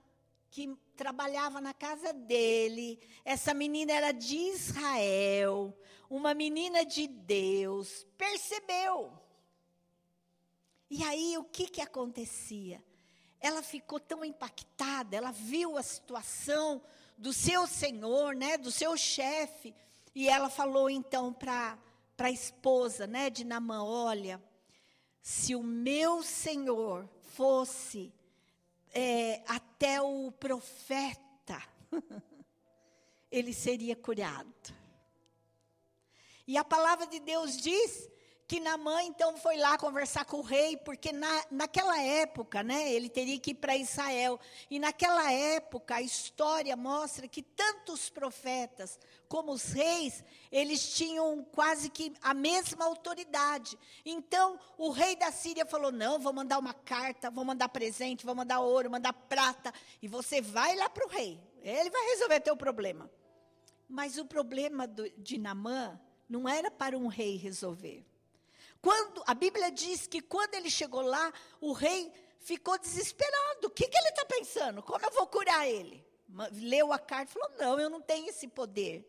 que 0.52 0.78
trabalhava 0.96 1.60
na 1.60 1.74
casa 1.74 2.14
dele. 2.14 3.00
Essa 3.26 3.54
menina 3.54 3.92
era 3.92 4.12
de 4.12 4.38
Israel, 4.38 5.78
uma 6.10 6.34
menina 6.34 6.86
de 6.86 7.08
Deus. 7.08 8.06
Percebeu? 8.18 9.12
E 10.90 11.04
aí 11.04 11.38
o 11.38 11.44
que 11.44 11.68
que 11.68 11.82
acontecia? 11.82 12.82
ela 13.46 13.62
ficou 13.62 14.00
tão 14.00 14.26
impactada, 14.26 15.16
ela 15.16 15.32
viu 15.32 15.78
a 15.78 15.84
situação 15.84 16.82
do 17.16 17.32
seu 17.32 17.68
senhor, 17.68 18.36
né, 18.36 18.58
do 18.58 18.72
seu 18.72 18.98
chefe, 18.98 19.74
e 20.16 20.30
ela 20.30 20.50
falou 20.50 20.90
então 20.90 21.34
para 21.34 21.78
a 22.18 22.32
esposa, 22.32 23.06
né, 23.06 23.30
de 23.30 23.44
Namã, 23.44 23.84
olha, 23.84 24.42
se 25.22 25.54
o 25.54 25.62
meu 25.62 26.24
senhor 26.24 27.10
fosse 27.34 28.14
é, 28.94 29.44
até 29.46 30.02
o 30.02 30.32
profeta, 30.32 31.62
ele 33.30 33.54
seria 33.54 33.96
curado. 33.96 34.74
E 36.48 36.58
a 36.58 36.64
palavra 36.64 37.06
de 37.06 37.20
Deus 37.20 37.58
diz 37.58 38.10
que 38.48 38.60
Namã 38.60 39.02
então 39.02 39.36
foi 39.38 39.58
lá 39.58 39.76
conversar 39.76 40.24
com 40.26 40.38
o 40.38 40.44
rei, 40.44 40.78
porque 40.78 41.12
na, 41.12 41.46
naquela 41.50 42.00
época, 42.00 42.62
né, 42.62 42.94
ele 42.94 43.10
teria 43.10 43.40
que 43.40 43.52
ir 43.52 43.56
para 43.56 43.76
Israel. 43.76 44.40
E 44.70 44.78
naquela 44.78 45.32
época, 45.32 45.96
a 45.96 46.02
história 46.02 46.76
mostra 46.76 47.28
que 47.28 47.42
tanto 47.42 47.94
os 47.94 48.10
profetas 48.10 49.00
como 49.28 49.52
os 49.52 49.72
reis, 49.72 50.24
eles 50.52 50.94
tinham 50.94 51.44
quase 51.52 51.90
que 51.90 52.14
a 52.22 52.36
mesma 52.36 52.86
autoridade. 52.86 53.78
Então, 54.06 54.60
o 54.78 54.92
rei 54.92 55.16
da 55.16 55.32
Síria 55.32 55.66
falou: 55.66 55.92
Não, 55.92 56.20
vou 56.20 56.32
mandar 56.32 56.60
uma 56.60 56.74
carta, 56.74 57.32
vou 57.32 57.44
mandar 57.44 57.70
presente, 57.70 58.26
vou 58.26 58.36
mandar 58.36 58.60
ouro, 58.60 58.92
mandar 58.92 59.14
prata, 59.14 59.74
e 60.04 60.08
você 60.08 60.40
vai 60.40 60.76
lá 60.76 60.88
para 60.88 61.08
o 61.08 61.10
rei. 61.10 61.40
Ele 61.64 61.90
vai 61.90 62.10
resolver 62.10 62.40
teu 62.42 62.56
problema. 62.56 63.10
Mas 63.90 64.18
o 64.20 64.26
problema 64.26 64.88
do, 64.88 65.10
de 65.18 65.40
Namã 65.40 66.00
não 66.30 66.48
era 66.48 66.70
para 66.70 66.96
um 66.96 67.08
rei 67.08 67.38
resolver. 67.38 68.06
Quando 68.86 69.24
a 69.26 69.34
Bíblia 69.34 69.72
diz 69.72 70.06
que 70.06 70.22
quando 70.22 70.54
ele 70.54 70.70
chegou 70.70 71.02
lá, 71.02 71.34
o 71.60 71.72
rei 71.72 72.14
ficou 72.38 72.78
desesperado. 72.78 73.66
O 73.66 73.70
que, 73.72 73.88
que 73.88 73.98
ele 73.98 74.10
está 74.10 74.24
pensando? 74.26 74.84
Como 74.84 75.04
eu 75.04 75.12
vou 75.12 75.26
curar 75.26 75.68
ele? 75.68 76.06
Leu 76.52 76.94
a 76.94 77.00
carta 77.00 77.32
e 77.32 77.34
falou: 77.34 77.58
Não, 77.58 77.80
eu 77.80 77.90
não 77.90 78.00
tenho 78.00 78.30
esse 78.30 78.48
poder. 78.48 79.04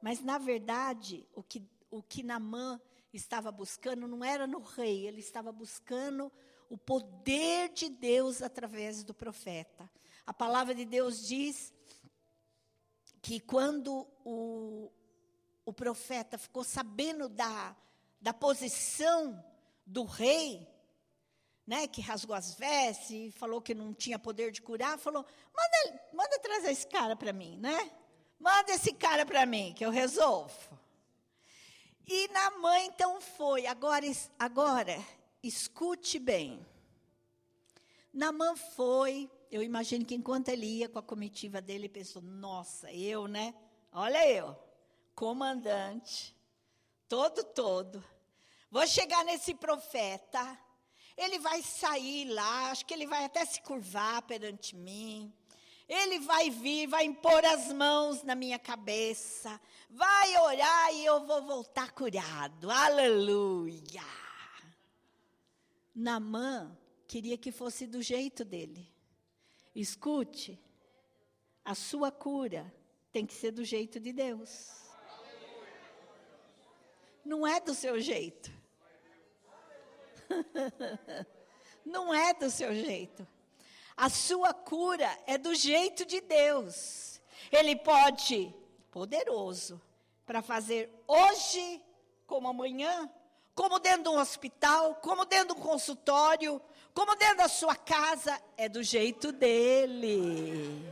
Mas, 0.00 0.22
na 0.22 0.38
verdade, 0.38 1.28
o 1.34 1.42
que, 1.42 1.62
o 1.90 2.02
que 2.02 2.22
Namã 2.22 2.80
estava 3.12 3.52
buscando 3.52 4.08
não 4.08 4.24
era 4.24 4.46
no 4.46 4.60
rei, 4.60 5.06
ele 5.06 5.20
estava 5.20 5.52
buscando 5.52 6.32
o 6.70 6.78
poder 6.78 7.68
de 7.68 7.90
Deus 7.90 8.40
através 8.40 9.04
do 9.04 9.12
profeta. 9.12 9.90
A 10.26 10.32
palavra 10.32 10.74
de 10.74 10.86
Deus 10.86 11.26
diz 11.26 11.70
que 13.20 13.40
quando 13.40 14.08
o, 14.24 14.90
o 15.66 15.72
profeta 15.74 16.38
ficou 16.38 16.64
sabendo 16.64 17.28
da 17.28 17.76
da 18.22 18.32
posição 18.32 19.44
do 19.84 20.04
rei, 20.04 20.66
né, 21.66 21.86
que 21.88 22.00
rasgou 22.00 22.34
as 22.34 22.54
vestes 22.54 23.34
falou 23.34 23.60
que 23.60 23.74
não 23.74 23.92
tinha 23.92 24.18
poder 24.18 24.52
de 24.52 24.62
curar, 24.62 24.98
falou: 24.98 25.26
manda, 25.54 26.00
manda 26.12 26.38
trazer 26.38 26.70
esse 26.70 26.86
cara 26.86 27.16
para 27.16 27.32
mim, 27.32 27.58
né? 27.58 27.90
Manda 28.38 28.72
esse 28.72 28.92
cara 28.92 29.26
para 29.26 29.44
mim, 29.44 29.74
que 29.76 29.84
eu 29.84 29.90
resolvo. 29.90 30.78
E 32.06 32.28
na 32.28 32.50
mãe 32.58 32.86
então 32.86 33.20
foi. 33.20 33.66
Agora, 33.66 34.06
agora 34.38 34.98
escute 35.42 36.18
bem. 36.18 36.64
Namã 38.12 38.56
foi, 38.56 39.30
eu 39.50 39.62
imagino 39.62 40.04
que 40.04 40.14
enquanto 40.14 40.48
ele 40.48 40.66
ia 40.66 40.88
com 40.88 40.98
a 40.98 41.02
comitiva 41.02 41.60
dele, 41.60 41.86
ele 41.86 41.88
pensou: 41.88 42.22
nossa, 42.22 42.92
eu, 42.92 43.26
né? 43.26 43.54
Olha 43.92 44.28
eu, 44.28 44.56
comandante, 45.14 46.36
todo, 47.08 47.44
todo. 47.44 48.11
Vou 48.72 48.86
chegar 48.86 49.22
nesse 49.26 49.54
profeta. 49.54 50.58
Ele 51.14 51.38
vai 51.38 51.62
sair 51.62 52.24
lá, 52.24 52.70
acho 52.70 52.86
que 52.86 52.94
ele 52.94 53.06
vai 53.06 53.22
até 53.26 53.44
se 53.44 53.60
curvar 53.60 54.22
perante 54.22 54.74
mim. 54.74 55.30
Ele 55.86 56.20
vai 56.20 56.48
vir, 56.48 56.86
vai 56.86 57.04
impor 57.04 57.44
as 57.44 57.70
mãos 57.70 58.22
na 58.22 58.34
minha 58.34 58.58
cabeça, 58.58 59.60
vai 59.90 60.38
orar 60.38 60.94
e 60.94 61.04
eu 61.04 61.26
vou 61.26 61.42
voltar 61.42 61.92
curado. 61.92 62.70
Aleluia! 62.70 64.02
Namã 65.94 66.74
queria 67.06 67.36
que 67.36 67.52
fosse 67.52 67.86
do 67.86 68.00
jeito 68.00 68.42
dele. 68.42 68.90
Escute, 69.74 70.58
a 71.62 71.74
sua 71.74 72.10
cura 72.10 72.74
tem 73.12 73.26
que 73.26 73.34
ser 73.34 73.50
do 73.50 73.66
jeito 73.66 74.00
de 74.00 74.14
Deus. 74.14 74.70
Não 77.22 77.46
é 77.46 77.60
do 77.60 77.74
seu 77.74 78.00
jeito. 78.00 78.61
Não 81.84 82.14
é 82.14 82.32
do 82.34 82.50
seu 82.50 82.74
jeito. 82.74 83.26
A 83.96 84.08
sua 84.08 84.54
cura 84.54 85.08
é 85.26 85.36
do 85.36 85.54
jeito 85.54 86.04
de 86.04 86.20
Deus. 86.20 87.20
Ele 87.50 87.76
pode 87.76 88.54
poderoso 88.90 89.80
para 90.24 90.42
fazer 90.42 90.90
hoje 91.06 91.82
como 92.26 92.48
amanhã, 92.48 93.10
como 93.54 93.78
dentro 93.78 94.04
de 94.04 94.08
um 94.08 94.18
hospital, 94.18 94.94
como 94.96 95.24
dentro 95.24 95.54
de 95.54 95.60
um 95.60 95.64
consultório, 95.64 96.60
como 96.94 97.14
dentro 97.16 97.38
da 97.38 97.48
sua 97.48 97.74
casa, 97.74 98.40
é 98.56 98.68
do 98.68 98.82
jeito 98.82 99.32
dele. 99.32 100.82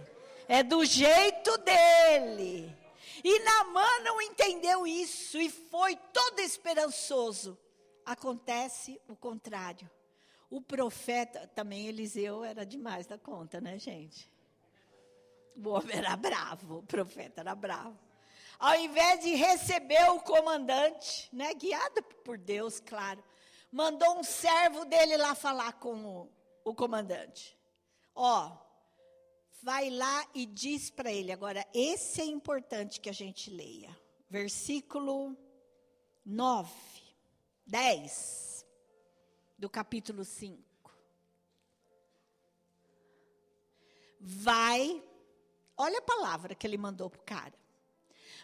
É 0.49 0.63
do 0.63 0.85
jeito 0.85 1.57
dele. 1.59 2.77
E 3.23 3.39
Naamã 3.41 4.01
não 4.03 4.21
entendeu 4.21 4.87
isso 4.87 5.39
e 5.39 5.49
foi 5.49 5.95
todo 6.13 6.41
esperançoso. 6.41 7.59
Acontece 8.11 9.01
o 9.07 9.15
contrário. 9.15 9.89
O 10.51 10.61
profeta, 10.61 11.47
também 11.55 11.87
Eliseu 11.87 12.43
era 12.43 12.67
demais 12.67 13.07
da 13.07 13.17
conta, 13.17 13.61
né, 13.61 13.79
gente? 13.79 14.29
O 15.55 15.69
homem 15.69 15.97
era 15.97 16.17
bravo, 16.17 16.79
o 16.79 16.83
profeta 16.83 17.41
era 17.41 17.55
bravo. 17.55 17.97
Ao 18.59 18.75
invés 18.75 19.21
de 19.21 19.37
receber 19.37 20.11
o 20.11 20.19
comandante, 20.23 21.29
né, 21.33 21.55
guiado 21.55 22.03
por 22.25 22.37
Deus, 22.37 22.81
claro, 22.81 23.23
mandou 23.71 24.19
um 24.19 24.25
servo 24.25 24.85
dele 24.87 25.17
lá 25.17 25.37
falar 25.37 25.75
com 25.75 26.05
o, 26.05 26.33
o 26.65 26.75
comandante. 26.75 27.57
Ó, 28.13 28.51
vai 29.63 29.89
lá 29.89 30.27
e 30.35 30.47
diz 30.47 30.91
para 30.91 31.13
ele. 31.13 31.31
Agora, 31.31 31.65
esse 31.73 32.21
é 32.21 32.25
importante 32.25 33.01
que 33.01 33.09
a 33.09 33.15
gente 33.15 33.51
leia. 33.51 33.97
Versículo 34.29 35.37
9, 36.27 36.69
10 37.71 38.67
do 39.57 39.71
capítulo 39.71 40.25
5. 40.25 40.61
Vai, 44.19 45.01
olha 45.77 45.99
a 45.99 46.03
palavra 46.03 46.53
que 46.53 46.67
ele 46.67 46.77
mandou 46.77 47.09
para 47.09 47.21
o 47.21 47.25
cara. 47.25 47.55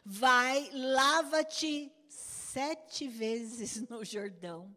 Vai, 0.05 0.71
lava-te 0.73 1.93
sete 2.09 3.09
vezes 3.09 3.83
no 3.91 4.05
Jordão 4.05 4.73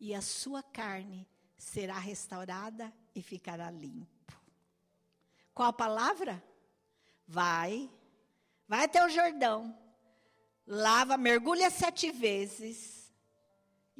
e 0.00 0.16
a 0.16 0.20
sua 0.20 0.64
carne 0.64 1.24
será 1.56 1.96
restaurada 1.96 2.92
e 3.14 3.22
ficará 3.22 3.70
limpo. 3.70 4.36
Qual 5.54 5.68
a 5.68 5.72
palavra? 5.72 6.42
Vai, 7.24 7.88
vai 8.66 8.86
até 8.86 9.04
o 9.04 9.08
Jordão, 9.08 9.78
lava, 10.66 11.16
mergulha 11.16 11.70
sete 11.70 12.10
vezes, 12.10 12.99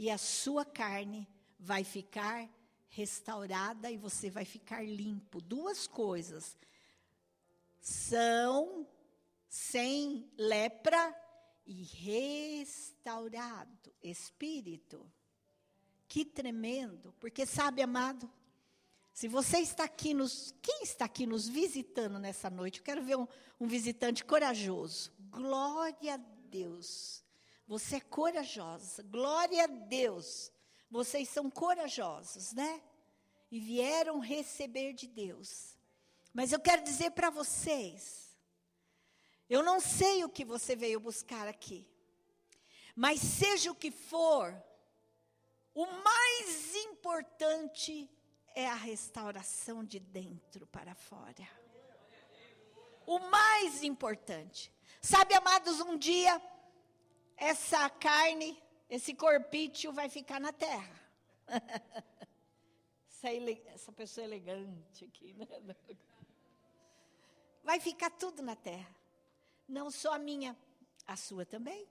e 0.00 0.10
a 0.10 0.16
sua 0.16 0.64
carne 0.64 1.28
vai 1.58 1.84
ficar 1.84 2.48
restaurada 2.88 3.90
e 3.90 3.98
você 3.98 4.30
vai 4.30 4.46
ficar 4.46 4.82
limpo. 4.82 5.42
Duas 5.42 5.86
coisas. 5.86 6.56
São 7.82 8.88
sem 9.46 10.26
lepra 10.38 11.14
e 11.66 11.82
restaurado 12.62 13.92
espírito. 14.02 15.06
Que 16.08 16.24
tremendo, 16.24 17.14
porque 17.20 17.44
sabe, 17.44 17.82
amado, 17.82 18.32
se 19.12 19.28
você 19.28 19.58
está 19.58 19.84
aqui 19.84 20.14
nos. 20.14 20.54
Quem 20.62 20.82
está 20.82 21.04
aqui 21.04 21.26
nos 21.26 21.46
visitando 21.46 22.18
nessa 22.18 22.48
noite? 22.48 22.78
Eu 22.78 22.84
quero 22.86 23.04
ver 23.04 23.18
um, 23.18 23.28
um 23.60 23.66
visitante 23.66 24.24
corajoso. 24.24 25.12
Glória 25.30 26.14
a 26.14 26.16
Deus. 26.16 27.19
Você 27.70 27.98
é 27.98 28.00
corajosa. 28.00 29.00
Glória 29.04 29.62
a 29.62 29.66
Deus. 29.68 30.50
Vocês 30.90 31.28
são 31.28 31.48
corajosos, 31.48 32.52
né? 32.52 32.82
E 33.48 33.60
vieram 33.60 34.18
receber 34.18 34.92
de 34.92 35.06
Deus. 35.06 35.78
Mas 36.34 36.50
eu 36.50 36.58
quero 36.58 36.82
dizer 36.82 37.12
para 37.12 37.30
vocês. 37.30 38.36
Eu 39.48 39.62
não 39.62 39.78
sei 39.78 40.24
o 40.24 40.28
que 40.28 40.44
você 40.44 40.74
veio 40.74 40.98
buscar 40.98 41.46
aqui. 41.46 41.88
Mas 42.96 43.20
seja 43.20 43.70
o 43.70 43.76
que 43.76 43.92
for, 43.92 44.60
o 45.72 45.86
mais 45.86 46.74
importante 46.74 48.10
é 48.52 48.66
a 48.66 48.74
restauração 48.74 49.84
de 49.84 50.00
dentro 50.00 50.66
para 50.66 50.96
fora. 50.96 51.48
O 53.06 53.20
mais 53.20 53.84
importante. 53.84 54.72
Sabe, 55.00 55.34
amados, 55.34 55.78
um 55.78 55.96
dia 55.96 56.42
essa 57.40 57.88
carne, 57.88 58.62
esse 58.88 59.14
corpício 59.14 59.92
vai 59.92 60.10
ficar 60.10 60.38
na 60.38 60.52
terra. 60.52 61.00
essa, 63.08 63.28
essa 63.66 63.92
pessoa 63.92 64.24
elegante 64.24 65.06
aqui, 65.06 65.32
né? 65.34 65.46
Vai 67.62 67.78
ficar 67.78 68.10
tudo 68.10 68.42
na 68.42 68.56
terra. 68.56 68.94
Não 69.68 69.90
só 69.90 70.14
a 70.14 70.18
minha, 70.18 70.56
a 71.06 71.14
sua 71.14 71.44
também. 71.44 71.86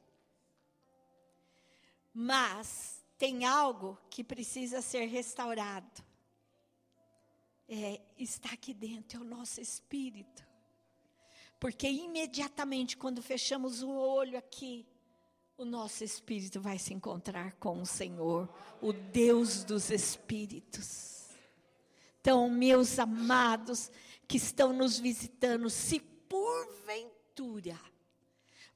Mas 2.12 3.06
tem 3.18 3.46
algo 3.46 3.98
que 4.10 4.24
precisa 4.24 4.82
ser 4.82 5.06
restaurado. 5.06 6.04
É, 7.68 8.02
está 8.18 8.52
aqui 8.52 8.74
dentro, 8.74 9.20
é 9.20 9.22
o 9.22 9.24
nosso 9.24 9.62
espírito. 9.62 10.44
Porque 11.60 11.88
imediatamente, 11.88 12.98
quando 12.98 13.22
fechamos 13.22 13.84
o 13.84 13.92
olho 13.92 14.38
aqui, 14.40 14.88
o 15.60 15.66
nosso 15.66 16.06
espírito 16.06 16.62
vai 16.62 16.80
se 16.80 16.94
encontrar 16.94 17.54
com 17.58 17.82
o 17.82 17.86
Senhor, 17.86 18.48
o 18.82 18.94
Deus 18.94 19.66
dos 19.66 19.92
espíritos. 19.92 21.28
Então, 22.22 22.50
meus 22.50 22.98
amados 22.98 23.92
que 24.26 24.38
estão 24.38 24.72
nos 24.72 24.98
visitando, 24.98 25.70
se 25.70 26.00
porventura 26.00 27.78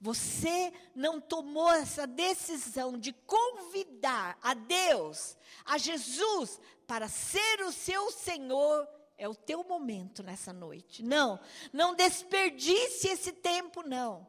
você 0.04 0.74
não 0.93 1.22
tomou 1.22 1.72
essa 1.72 2.06
decisão 2.06 2.98
de 2.98 3.13
convidar 3.13 4.38
a 4.41 4.54
Deus, 4.54 5.38
a 5.63 5.78
Jesus, 5.78 6.60
para 6.86 7.08
ser 7.08 7.62
o 7.62 7.72
seu 7.72 8.12
Senhor, 8.12 8.86
é 9.17 9.30
o 9.30 9.34
teu 9.34 9.63
momento 9.63 10.22
nessa 10.22 10.52
noite. 10.52 11.02
Não, 11.02 11.39
não 11.72 11.96
desperdice 11.96 13.08
esse 13.08 13.32
tempo, 13.32 13.82
não. 13.82 14.28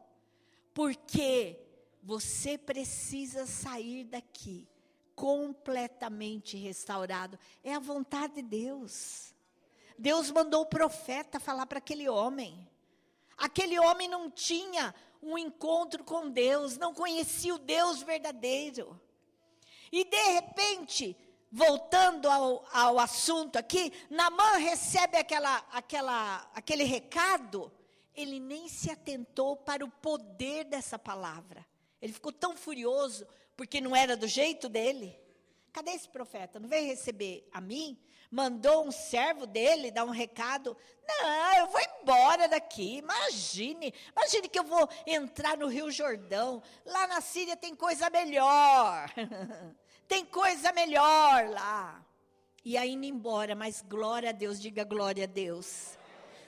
Porque 0.73 1.64
você 2.05 2.59
precisa 2.59 3.47
sair 3.47 4.05
daqui 4.05 4.69
completamente 5.17 6.55
restaurado. 6.55 7.39
É 7.63 7.73
a 7.73 7.79
vontade 7.79 8.35
de 8.35 8.43
Deus. 8.43 9.35
Deus 9.99 10.31
mandou 10.31 10.63
o 10.63 10.67
profeta 10.67 11.41
falar 11.41 11.65
para 11.65 11.79
aquele 11.79 12.07
homem. 12.07 12.69
Aquele 13.39 13.79
homem 13.79 14.07
não 14.07 14.31
tinha 14.31 14.95
um 15.23 15.39
encontro 15.39 16.05
com 16.05 16.29
Deus, 16.29 16.77
não 16.77 16.93
conhecia 16.93 17.55
o 17.55 17.59
Deus 17.59 18.03
verdadeiro. 18.03 19.01
E 19.91 20.05
de 20.05 20.23
repente, 20.35 21.17
voltando 21.51 22.29
ao, 22.29 22.67
ao 22.71 22.99
assunto 22.99 23.57
aqui, 23.57 23.91
Namã 24.11 24.59
recebe 24.59 25.17
aquela, 25.17 25.57
aquela, 25.73 26.51
aquele 26.55 26.85
recado, 26.85 27.73
ele 28.15 28.39
nem 28.39 28.69
se 28.69 28.91
atentou 28.91 29.57
para 29.57 29.83
o 29.83 29.91
poder 29.91 30.65
dessa 30.65 30.99
palavra. 30.99 31.65
Ele 32.05 32.13
ficou 32.13 32.31
tão 32.31 32.55
furioso, 32.55 33.27
porque 33.57 33.81
não 33.81 33.97
era 33.97 34.17
do 34.17 34.29
jeito 34.29 34.69
dele. 34.69 35.19
Cadê 35.73 35.91
esse 35.91 36.09
profeta? 36.09 36.61
Não 36.61 36.69
veio 36.69 36.87
receber 36.87 37.49
a 37.51 37.61
mim? 37.61 37.99
mandou 38.35 38.85
um 38.85 38.91
servo 38.91 39.47
dele 39.47 39.93
dar 39.93 40.05
um 40.05 40.11
recado. 40.11 40.77
Não, 41.07 41.59
eu 41.59 41.69
vou 41.69 41.81
embora 41.81 42.49
daqui. 42.49 42.97
Imagine, 42.97 43.95
imagine 44.11 44.49
que 44.49 44.59
eu 44.59 44.65
vou 44.65 44.89
entrar 45.07 45.57
no 45.57 45.69
Rio 45.69 45.89
Jordão. 45.89 46.61
Lá 46.85 47.07
na 47.07 47.21
Síria 47.21 47.57
tem 47.57 47.77
coisa 47.77 48.11
melhor. 48.11 49.09
tem 50.09 50.27
coisa 50.27 50.73
melhor 50.73 51.49
lá. 51.49 52.05
E 52.65 52.77
aí 52.77 52.91
indo 52.91 53.07
embora, 53.07 53.55
mas 53.55 53.81
glória 53.83 54.31
a 54.31 54.33
Deus, 54.33 54.61
diga 54.61 54.83
glória 54.83 55.25
a 55.25 55.29
Deus. 55.29 55.97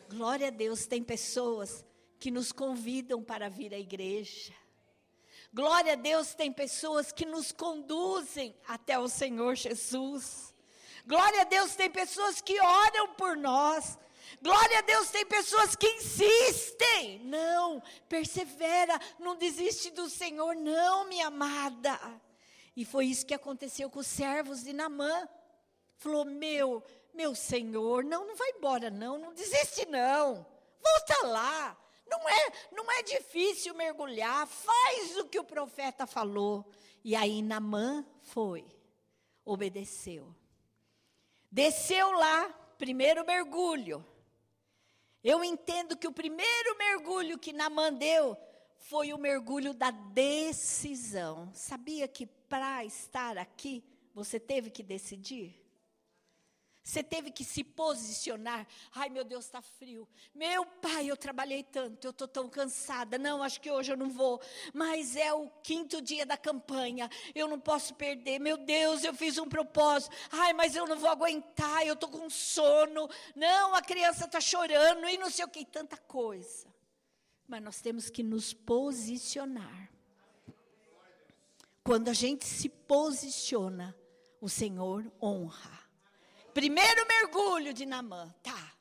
Glória 0.09 0.49
a 0.49 0.51
Deus, 0.51 0.87
tem 0.87 1.05
pessoas 1.05 1.85
que 2.19 2.33
nos 2.33 2.51
convidam 2.51 3.23
para 3.23 3.49
vir 3.49 3.73
à 3.73 3.79
igreja. 3.79 4.53
Glória 5.53 5.93
a 5.93 5.97
Deus, 5.97 6.35
tem 6.35 6.53
pessoas 6.53 7.13
que 7.13 7.25
nos 7.25 7.53
conduzem 7.53 8.55
até 8.67 8.99
o 8.99 9.09
Senhor 9.09 9.55
Jesus. 9.55 10.55
Glória 11.07 11.43
a 11.43 11.45
Deus, 11.45 11.75
tem 11.75 11.91
pessoas 11.91 12.41
que 12.41 12.61
oram 12.61 13.15
por 13.15 13.37
nós. 13.37 13.99
Glória 14.43 14.79
a 14.79 14.83
Deus, 14.83 15.09
tem 15.11 15.25
pessoas 15.25 15.77
que 15.77 15.87
insistem. 15.87 17.21
Não, 17.21 17.83
persevera, 18.09 19.01
não 19.19 19.37
desiste 19.37 19.91
do 19.91 20.09
Senhor, 20.09 20.55
não, 20.57 21.09
minha 21.09 21.29
amada. 21.29 21.99
E 22.77 22.85
foi 22.85 23.07
isso 23.07 23.25
que 23.25 23.35
aconteceu 23.35 23.89
com 23.89 24.01
os 24.01 24.07
servos 24.07 24.63
de 24.63 24.73
Namã. 24.73 25.29
Falou: 25.97 26.25
Meu, 26.25 26.83
meu 27.15 27.35
Senhor, 27.35 28.05
não, 28.05 28.27
não 28.27 28.37
vai 28.37 28.51
embora, 28.51 28.91
não, 28.91 29.17
não 29.17 29.33
desiste, 29.33 29.87
não. 29.87 30.47
Volta 30.83 31.27
lá. 31.27 31.77
Não 32.07 32.29
é, 32.29 32.53
não 32.73 32.91
é 32.91 33.03
difícil 33.03 33.75
mergulhar. 33.75 34.47
Faz 34.47 35.17
o 35.17 35.27
que 35.27 35.39
o 35.39 35.45
profeta 35.45 36.07
falou. 36.07 36.65
E 37.05 37.15
aí 37.15 37.43
Namã 37.43 38.05
foi, 38.23 38.65
obedeceu. 39.45 40.35
Desceu 41.51 42.11
lá, 42.13 42.49
primeiro 42.79 43.25
mergulho. 43.25 44.05
Eu 45.23 45.43
entendo 45.43 45.97
que 45.97 46.07
o 46.07 46.13
primeiro 46.13 46.79
mergulho 46.79 47.39
que 47.39 47.53
Namã 47.53 47.93
deu 47.93 48.37
foi 48.77 49.13
o 49.13 49.19
mergulho 49.19 49.75
da 49.75 49.91
decisão. 49.91 51.51
Sabia 51.53 52.07
que 52.07 52.27
para 52.27 52.85
estar 52.85 53.37
aqui, 53.37 53.83
você 54.15 54.39
teve 54.39 54.71
que 54.71 54.83
decidir? 54.83 55.66
Você 56.87 57.03
teve 57.03 57.33
que 57.33 57.43
se 57.43 57.65
posicionar. 57.65 58.65
Ai, 58.95 59.09
meu 59.09 59.25
Deus, 59.25 59.45
está 59.45 59.61
frio. 59.61 60.09
Meu 60.33 60.65
pai, 60.65 61.11
eu 61.11 61.17
trabalhei 61.17 61.65
tanto, 61.65 62.07
eu 62.07 62.13
estou 62.13 62.29
tão 62.29 62.49
cansada. 62.49 63.19
Não, 63.19 63.43
acho 63.43 63.61
que 63.61 63.69
hoje 63.69 63.91
eu 63.91 63.97
não 63.97 64.09
vou. 64.09 64.41
Mas 64.73 65.17
é 65.17 65.35
o 65.35 65.51
quinto 65.65 66.01
dia 66.01 66.25
da 66.25 66.37
campanha. 66.37 67.11
Eu 67.35 67.49
não 67.49 67.59
posso 67.59 67.93
perder. 67.97 68.39
Meu 68.39 68.57
Deus, 68.57 69.03
eu 69.03 69.13
fiz 69.13 69.37
um 69.37 69.49
propósito. 69.49 70.15
Ai, 70.31 70.53
mas 70.53 70.77
eu 70.77 70.87
não 70.87 70.97
vou 70.97 71.11
aguentar. 71.11 71.85
Eu 71.85 71.95
estou 71.95 72.09
com 72.09 72.31
sono. 72.31 73.11
Não, 73.35 73.75
a 73.75 73.83
criança 73.83 74.27
está 74.27 74.41
chorando 74.41 75.09
e 75.09 75.19
não 75.19 75.29
sei 75.29 75.45
o 75.45 75.49
que, 75.49 75.65
tanta 75.65 75.97
coisa. 75.97 76.73
Mas 77.49 77.61
nós 77.65 77.81
temos 77.81 78.09
que 78.09 78.23
nos 78.23 78.55
posicionar. 78.55 79.91
Quando 81.83 82.11
a 82.11 82.15
gente 82.15 82.45
se 82.45 82.69
posiciona, 82.69 83.93
o 84.41 84.49
Senhor 84.49 85.11
honra. 85.21 85.86
Primeiro 86.57 87.07
mergulho 87.07 87.75
de 87.75 87.85
Namã. 87.85 88.35
Tá, 88.43 88.73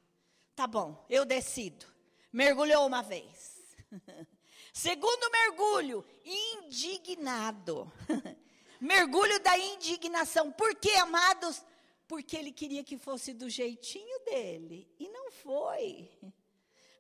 tá 0.56 0.66
bom, 0.66 1.06
eu 1.10 1.26
decido. 1.26 1.86
Mergulhou 2.32 2.88
uma 2.88 3.04
vez. 3.04 3.76
Segundo 4.72 5.30
mergulho, 5.30 6.06
indignado. 6.24 7.92
mergulho 8.80 9.42
da 9.42 9.60
indignação. 9.60 10.54
Por 10.54 10.74
quê, 10.76 10.92
amados? 10.92 11.66
Porque 12.08 12.38
ele 12.38 12.54
queria 12.54 12.82
que 12.82 12.98
fosse 12.98 13.34
do 13.34 13.50
jeitinho 13.50 14.24
dele. 14.24 14.90
E 14.98 15.10
não 15.10 15.30
foi. 15.30 16.10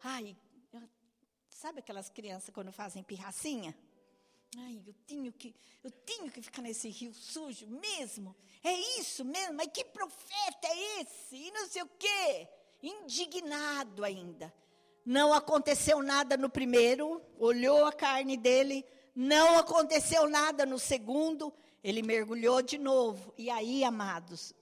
Ai, 0.04 0.36
sabe 1.48 1.80
aquelas 1.80 2.10
crianças 2.10 2.54
quando 2.54 2.74
fazem 2.74 3.02
pirracinha? 3.02 3.74
Ai, 4.58 4.82
eu 4.86 4.94
tenho 5.06 5.32
que, 5.34 5.54
eu 5.84 5.92
tenho 5.92 6.32
que 6.32 6.42
ficar 6.42 6.62
nesse 6.62 6.90
rio 6.90 7.14
sujo 7.14 7.68
mesmo. 7.68 8.36
É 8.64 8.74
isso 9.00 9.24
mesmo, 9.26 9.56
mas 9.56 9.68
que 9.68 9.84
profeta 9.84 10.68
é 10.68 11.02
esse? 11.02 11.36
E 11.36 11.52
não 11.52 11.68
sei 11.68 11.84
o 11.84 11.90
quê. 12.00 12.48
Indignado 12.82 14.04
ainda. 14.04 14.54
Não 15.06 15.34
aconteceu 15.34 16.02
nada 16.02 16.36
no 16.36 16.50
primeiro, 16.50 17.22
olhou 17.38 17.86
a 17.86 17.94
carne 17.94 18.36
dele, 18.36 18.84
não 19.16 19.58
aconteceu 19.58 20.28
nada 20.28 20.66
no 20.66 20.80
segundo, 20.80 21.54
ele 21.84 22.02
mergulhou 22.02 22.62
de 22.62 22.78
novo. 22.78 23.34
E 23.38 23.50
aí, 23.50 23.84
amados, 23.84 24.54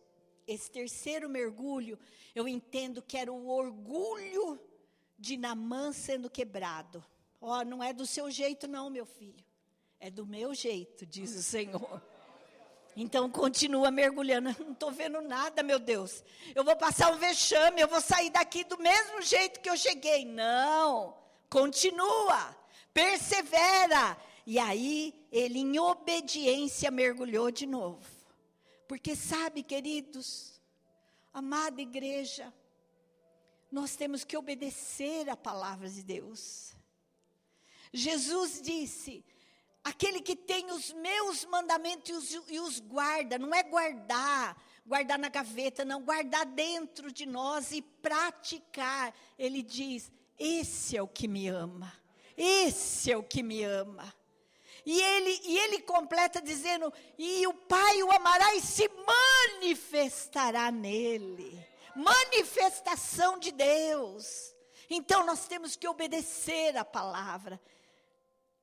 esse 0.46 0.70
terceiro 0.70 1.30
mergulho, 1.30 1.98
eu 2.36 2.48
entendo 2.48 3.02
que 3.02 3.18
era 3.18 3.32
o 3.32 3.48
orgulho 3.48 4.60
de 5.18 5.38
Namã 5.38 5.94
sendo 5.94 6.30
quebrado. 6.30 7.04
Ó, 7.40 7.60
oh, 7.60 7.64
não 7.64 7.84
é 7.84 7.94
do 7.94 8.06
seu 8.06 8.30
jeito 8.30 8.68
não, 8.68 8.90
meu 8.90 9.06
filho. 9.06 9.43
É 10.06 10.10
do 10.10 10.26
meu 10.26 10.54
jeito, 10.54 11.06
diz 11.06 11.34
o 11.34 11.42
Senhor. 11.42 12.02
Então 12.94 13.30
continua 13.30 13.90
mergulhando. 13.90 14.54
Não 14.60 14.74
estou 14.74 14.92
vendo 14.92 15.22
nada, 15.22 15.64
meu 15.64 15.80
Deus. 15.80 16.26
Eu 16.54 16.62
vou 16.62 16.76
passar 16.76 17.10
um 17.14 17.18
vexame, 17.18 17.80
eu 17.80 17.88
vou 17.88 18.02
sair 18.02 18.30
daqui 18.30 18.66
do 18.66 18.78
mesmo 18.78 19.22
jeito 19.22 19.62
que 19.62 19.70
eu 19.70 19.78
cheguei. 19.78 20.26
Não. 20.26 21.18
Continua. 21.50 22.54
Persevera. 22.94 24.18
E 24.46 24.60
aí, 24.60 25.16
ele, 25.32 25.60
em 25.60 25.80
obediência, 25.80 26.92
mergulhou 26.92 27.50
de 27.50 27.66
novo. 27.66 28.06
Porque 28.90 29.16
sabe, 29.16 29.64
queridos, 29.64 30.62
amada 31.34 31.82
igreja, 31.82 32.54
nós 33.72 33.96
temos 33.96 34.26
que 34.26 34.36
obedecer 34.36 35.30
a 35.30 35.38
palavra 35.38 35.90
de 35.90 36.04
Deus. 36.04 36.76
Jesus 37.94 38.62
disse: 38.62 39.24
aquele 39.84 40.22
que 40.22 40.36
tem 40.36 40.72
os 40.72 40.94
meus 40.94 41.44
mandamentos 41.46 42.10
e 42.10 42.38
os, 42.38 42.50
e 42.50 42.60
os 42.60 42.80
guarda, 42.80 43.38
não 43.38 43.54
é 43.54 43.62
guardar, 43.64 44.58
guardar 44.86 45.20
na 45.20 45.30
gaveta, 45.30 45.84
não, 45.84 46.02
guardar 46.02 46.46
dentro 46.46 47.12
de 47.12 47.26
nós 47.26 47.72
e 47.72 47.82
praticar. 47.82 49.14
Ele 49.38 49.62
diz: 49.62 50.12
esse 50.40 50.96
é 50.96 51.02
o 51.02 51.08
que 51.08 51.28
me 51.28 51.48
ama, 51.48 51.92
esse 52.38 53.12
é 53.12 53.18
o 53.18 53.24
que 53.24 53.44
me 53.44 53.64
ama. 53.64 54.14
E 54.86 55.02
ele, 55.02 55.42
e 55.46 55.58
ele 55.60 55.82
completa 55.82 56.42
dizendo: 56.42 56.92
e 57.18 57.46
o 57.48 57.54
Pai 57.54 58.04
o 58.04 58.12
amará 58.12 58.56
e 58.56 58.62
se 58.62 58.90
manifestará 58.90 60.72
nele. 60.72 61.66
Manifestação 61.96 63.38
de 63.38 63.52
Deus. 63.52 64.54
Então 64.90 65.26
nós 65.26 65.48
temos 65.48 65.76
que 65.76 65.88
obedecer 65.88 66.76
a 66.76 66.84
palavra. 66.84 67.62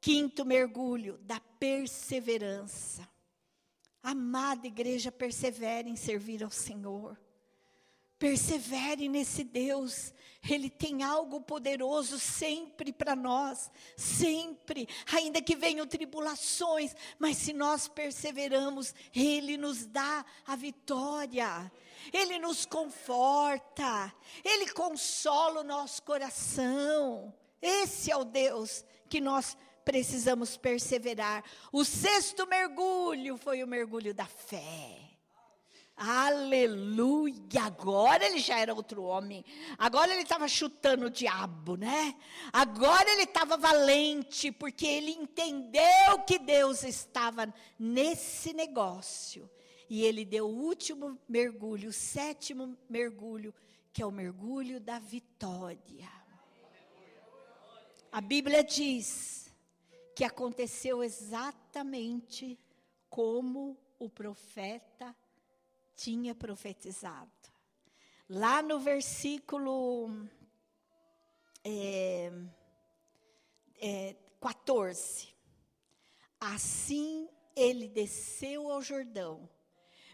Quinto 0.01 0.45
mergulho, 0.45 1.19
da 1.19 1.39
perseverança. 1.39 3.09
Amada 4.03 4.67
igreja, 4.67 5.13
persevere 5.13 5.91
em 5.91 5.97
servir 5.97 6.43
ao 6.43 6.51
Senhor. 6.51 7.19
Persevere 8.19 9.09
nesse 9.09 9.43
Deus, 9.43 10.13
Ele 10.47 10.69
tem 10.69 11.03
algo 11.03 11.41
poderoso 11.41 12.19
sempre 12.19 12.93
para 12.93 13.17
nós, 13.17 13.71
sempre, 13.97 14.87
ainda 15.11 15.41
que 15.41 15.57
venham 15.57 15.87
tribulações, 15.87 16.95
mas 17.19 17.39
se 17.39 17.55
nós 17.55 17.89
perseveramos, 17.89 18.95
Ele 19.15 19.57
nos 19.57 19.87
dá 19.87 20.23
a 20.47 20.55
vitória, 20.55 21.73
Ele 22.13 22.39
nos 22.39 22.67
conforta, 22.67 24.15
Ele 24.45 24.71
consola 24.73 25.61
o 25.61 25.65
nosso 25.65 26.03
coração. 26.03 27.35
Esse 27.61 28.11
é 28.11 28.17
o 28.19 28.25
Deus 28.25 28.85
que 29.09 29.19
nós 29.19 29.57
precisamos 29.85 30.57
perseverar. 30.57 31.45
O 31.73 31.85
sexto 31.85 32.47
mergulho 32.47 33.37
foi 33.37 33.63
o 33.63 33.67
mergulho 33.67 34.15
da 34.15 34.27
fé. 34.27 35.11
Aleluia! 36.03 37.63
Agora 37.63 38.25
ele 38.25 38.39
já 38.39 38.59
era 38.59 38.73
outro 38.73 39.03
homem. 39.03 39.45
Agora 39.77 40.11
ele 40.11 40.23
estava 40.23 40.49
chutando 40.49 41.07
o 41.07 41.11
diabo, 41.11 41.77
né? 41.77 42.17
Agora 42.51 43.11
ele 43.11 43.25
estava 43.25 43.59
valente, 43.59 44.51
porque 44.51 44.87
ele 44.87 45.11
entendeu 45.11 46.19
que 46.27 46.39
Deus 46.39 46.85
estava 46.85 47.53
nesse 47.79 48.55
negócio. 48.55 49.51
E 49.91 50.03
ele 50.03 50.25
deu 50.25 50.47
o 50.47 50.63
último 50.63 51.19
mergulho, 51.29 51.91
o 51.91 51.93
sétimo 51.93 52.79
mergulho, 52.89 53.55
que 53.93 54.01
é 54.01 54.07
o 54.07 54.11
mergulho 54.11 54.81
da 54.81 54.99
vitória. 54.99 56.09
A 58.11 58.23
Bíblia 58.23 58.65
diz 58.65 59.50
que 60.15 60.25
aconteceu 60.25 61.03
exatamente 61.03 62.59
como 63.09 63.77
o 63.99 64.09
profeta 64.09 65.15
tinha 65.95 66.35
profetizado. 66.35 67.31
Lá 68.29 68.63
no 68.63 68.79
versículo 68.79 70.29
é, 71.65 72.31
é, 73.81 74.17
14. 74.41 75.29
Assim 76.41 77.29
ele 77.55 77.89
desceu 77.89 78.71
ao 78.71 78.81
Jordão, 78.81 79.49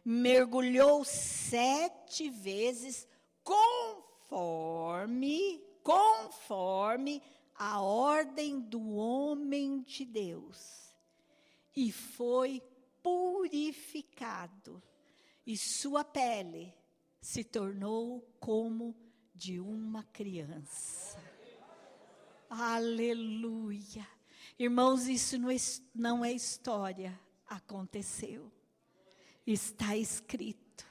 mergulhou 0.04 1.04
sete 1.04 2.28
vezes, 2.30 3.06
conforme, 3.44 4.02
conforme 5.82 7.22
a 7.58 7.80
ordem 7.80 8.60
do 8.60 8.94
homem 8.94 9.82
de 9.82 10.04
Deus 10.04 10.94
e 11.74 11.90
foi 11.92 12.62
purificado, 13.02 14.82
e 15.46 15.56
sua 15.56 16.04
pele 16.04 16.74
se 17.20 17.44
tornou 17.44 18.20
como 18.40 18.96
de 19.34 19.60
uma 19.60 20.02
criança. 20.04 21.22
Aleluia. 22.48 24.06
Irmãos, 24.58 25.06
isso 25.06 25.36
não 25.94 26.24
é 26.24 26.32
história, 26.32 27.18
aconteceu. 27.46 28.50
Está 29.46 29.96
escrito. 29.96 30.86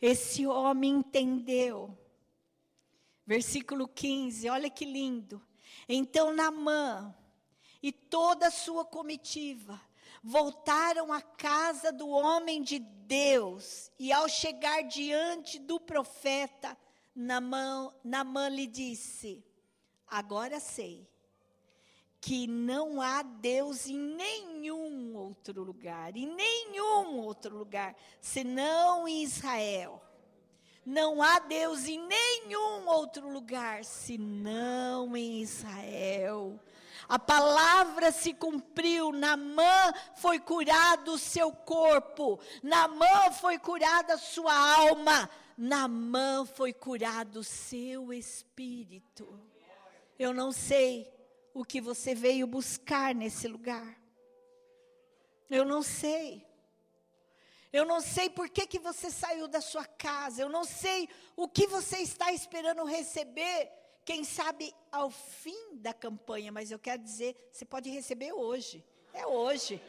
Esse 0.00 0.46
homem 0.46 0.96
entendeu. 0.96 1.96
Versículo 3.26 3.88
15, 3.88 4.48
olha 4.48 4.68
que 4.70 4.84
lindo. 4.84 5.40
Então 5.88 6.32
Namã 6.32 7.14
e 7.82 7.90
toda 7.90 8.48
a 8.48 8.50
sua 8.50 8.84
comitiva 8.84 9.80
voltaram 10.22 11.12
à 11.12 11.20
casa 11.20 11.90
do 11.92 12.08
homem 12.08 12.62
de 12.62 12.78
Deus, 12.78 13.90
e 13.98 14.12
ao 14.12 14.28
chegar 14.28 14.82
diante 14.82 15.58
do 15.58 15.80
profeta, 15.80 16.76
Namã, 17.14 17.92
Namã 18.04 18.48
lhe 18.48 18.66
disse: 18.66 19.44
Agora 20.06 20.60
sei 20.60 21.08
que 22.20 22.46
não 22.46 23.00
há 23.00 23.22
Deus 23.22 23.86
em 23.86 23.98
nenhum 23.98 25.16
outro 25.16 25.62
lugar, 25.62 26.16
em 26.16 26.26
nenhum 26.26 27.18
outro 27.18 27.56
lugar, 27.56 27.96
senão 28.20 29.08
em 29.08 29.22
Israel. 29.22 30.02
Não 30.84 31.22
há 31.22 31.38
Deus 31.40 31.86
em 31.86 32.00
nenhum 32.06 32.88
outro 32.88 33.28
lugar 33.28 33.84
senão 33.84 35.16
em 35.16 35.42
Israel. 35.42 36.58
A 37.08 37.18
palavra 37.18 38.12
se 38.12 38.32
cumpriu, 38.32 39.12
Namã 39.12 39.92
foi 40.16 40.38
curado 40.38 41.12
o 41.12 41.18
seu 41.18 41.52
corpo, 41.52 42.38
Namã 42.62 43.30
foi 43.32 43.58
curada 43.58 44.14
a 44.14 44.18
sua 44.18 44.54
alma, 44.54 45.28
Namã 45.56 46.46
foi 46.46 46.72
curado 46.72 47.40
o 47.40 47.44
seu 47.44 48.12
espírito. 48.12 49.40
Eu 50.18 50.32
não 50.32 50.52
sei 50.52 51.12
o 51.52 51.64
que 51.64 51.80
você 51.80 52.14
veio 52.14 52.46
buscar 52.46 53.14
nesse 53.14 53.48
lugar. 53.48 53.98
Eu 55.50 55.64
não 55.64 55.82
sei. 55.82 56.46
Eu 57.72 57.84
não 57.84 58.00
sei 58.00 58.28
por 58.28 58.48
que, 58.48 58.66
que 58.66 58.78
você 58.78 59.10
saiu 59.10 59.46
da 59.46 59.60
sua 59.60 59.84
casa. 59.84 60.42
Eu 60.42 60.48
não 60.48 60.64
sei 60.64 61.08
o 61.36 61.48
que 61.48 61.66
você 61.66 61.98
está 61.98 62.32
esperando 62.32 62.84
receber 62.84 63.70
quem 64.04 64.24
sabe 64.24 64.74
ao 64.90 65.10
fim 65.10 65.76
da 65.76 65.92
campanha, 65.92 66.50
mas 66.50 66.70
eu 66.70 66.78
quero 66.78 67.02
dizer, 67.02 67.36
você 67.52 67.64
pode 67.64 67.88
receber 67.90 68.32
hoje. 68.32 68.84
É 69.12 69.26
hoje. 69.26 69.80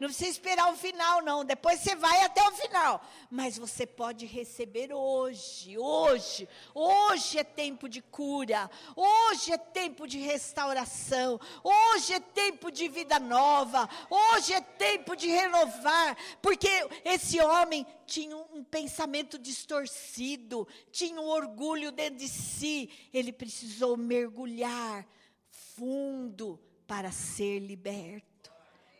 Não 0.00 0.08
precisa 0.08 0.30
esperar 0.30 0.72
o 0.72 0.76
final, 0.76 1.22
não. 1.22 1.44
Depois 1.44 1.80
você 1.80 1.94
vai 1.94 2.22
até 2.22 2.42
o 2.48 2.52
final. 2.52 3.04
Mas 3.30 3.56
você 3.56 3.86
pode 3.86 4.26
receber 4.26 4.92
hoje, 4.92 5.78
hoje. 5.78 6.48
Hoje 6.74 7.38
é 7.38 7.44
tempo 7.44 7.88
de 7.88 8.02
cura. 8.02 8.70
Hoje 8.96 9.52
é 9.52 9.58
tempo 9.58 10.06
de 10.06 10.18
restauração. 10.18 11.40
Hoje 11.62 12.14
é 12.14 12.20
tempo 12.20 12.70
de 12.70 12.88
vida 12.88 13.18
nova. 13.18 13.88
Hoje 14.10 14.52
é 14.52 14.60
tempo 14.60 15.14
de 15.14 15.28
renovar. 15.28 16.16
Porque 16.42 16.68
esse 17.04 17.40
homem 17.40 17.86
tinha 18.06 18.36
um 18.36 18.64
pensamento 18.64 19.38
distorcido, 19.38 20.68
tinha 20.90 21.20
um 21.20 21.28
orgulho 21.28 21.92
dentro 21.92 22.18
de 22.18 22.28
si. 22.28 22.90
Ele 23.12 23.32
precisou 23.32 23.96
mergulhar 23.96 25.06
fundo 25.50 26.60
para 26.86 27.10
ser 27.10 27.60
liberto 27.60 28.33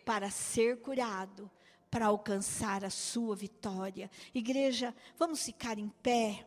para 0.04 0.30
ser 0.30 0.80
curado, 0.80 1.50
para 1.90 2.06
alcançar 2.06 2.84
a 2.84 2.90
sua 2.90 3.34
vitória. 3.34 4.10
Igreja, 4.34 4.94
vamos 5.16 5.44
ficar 5.44 5.78
em 5.78 5.88
pé. 6.02 6.46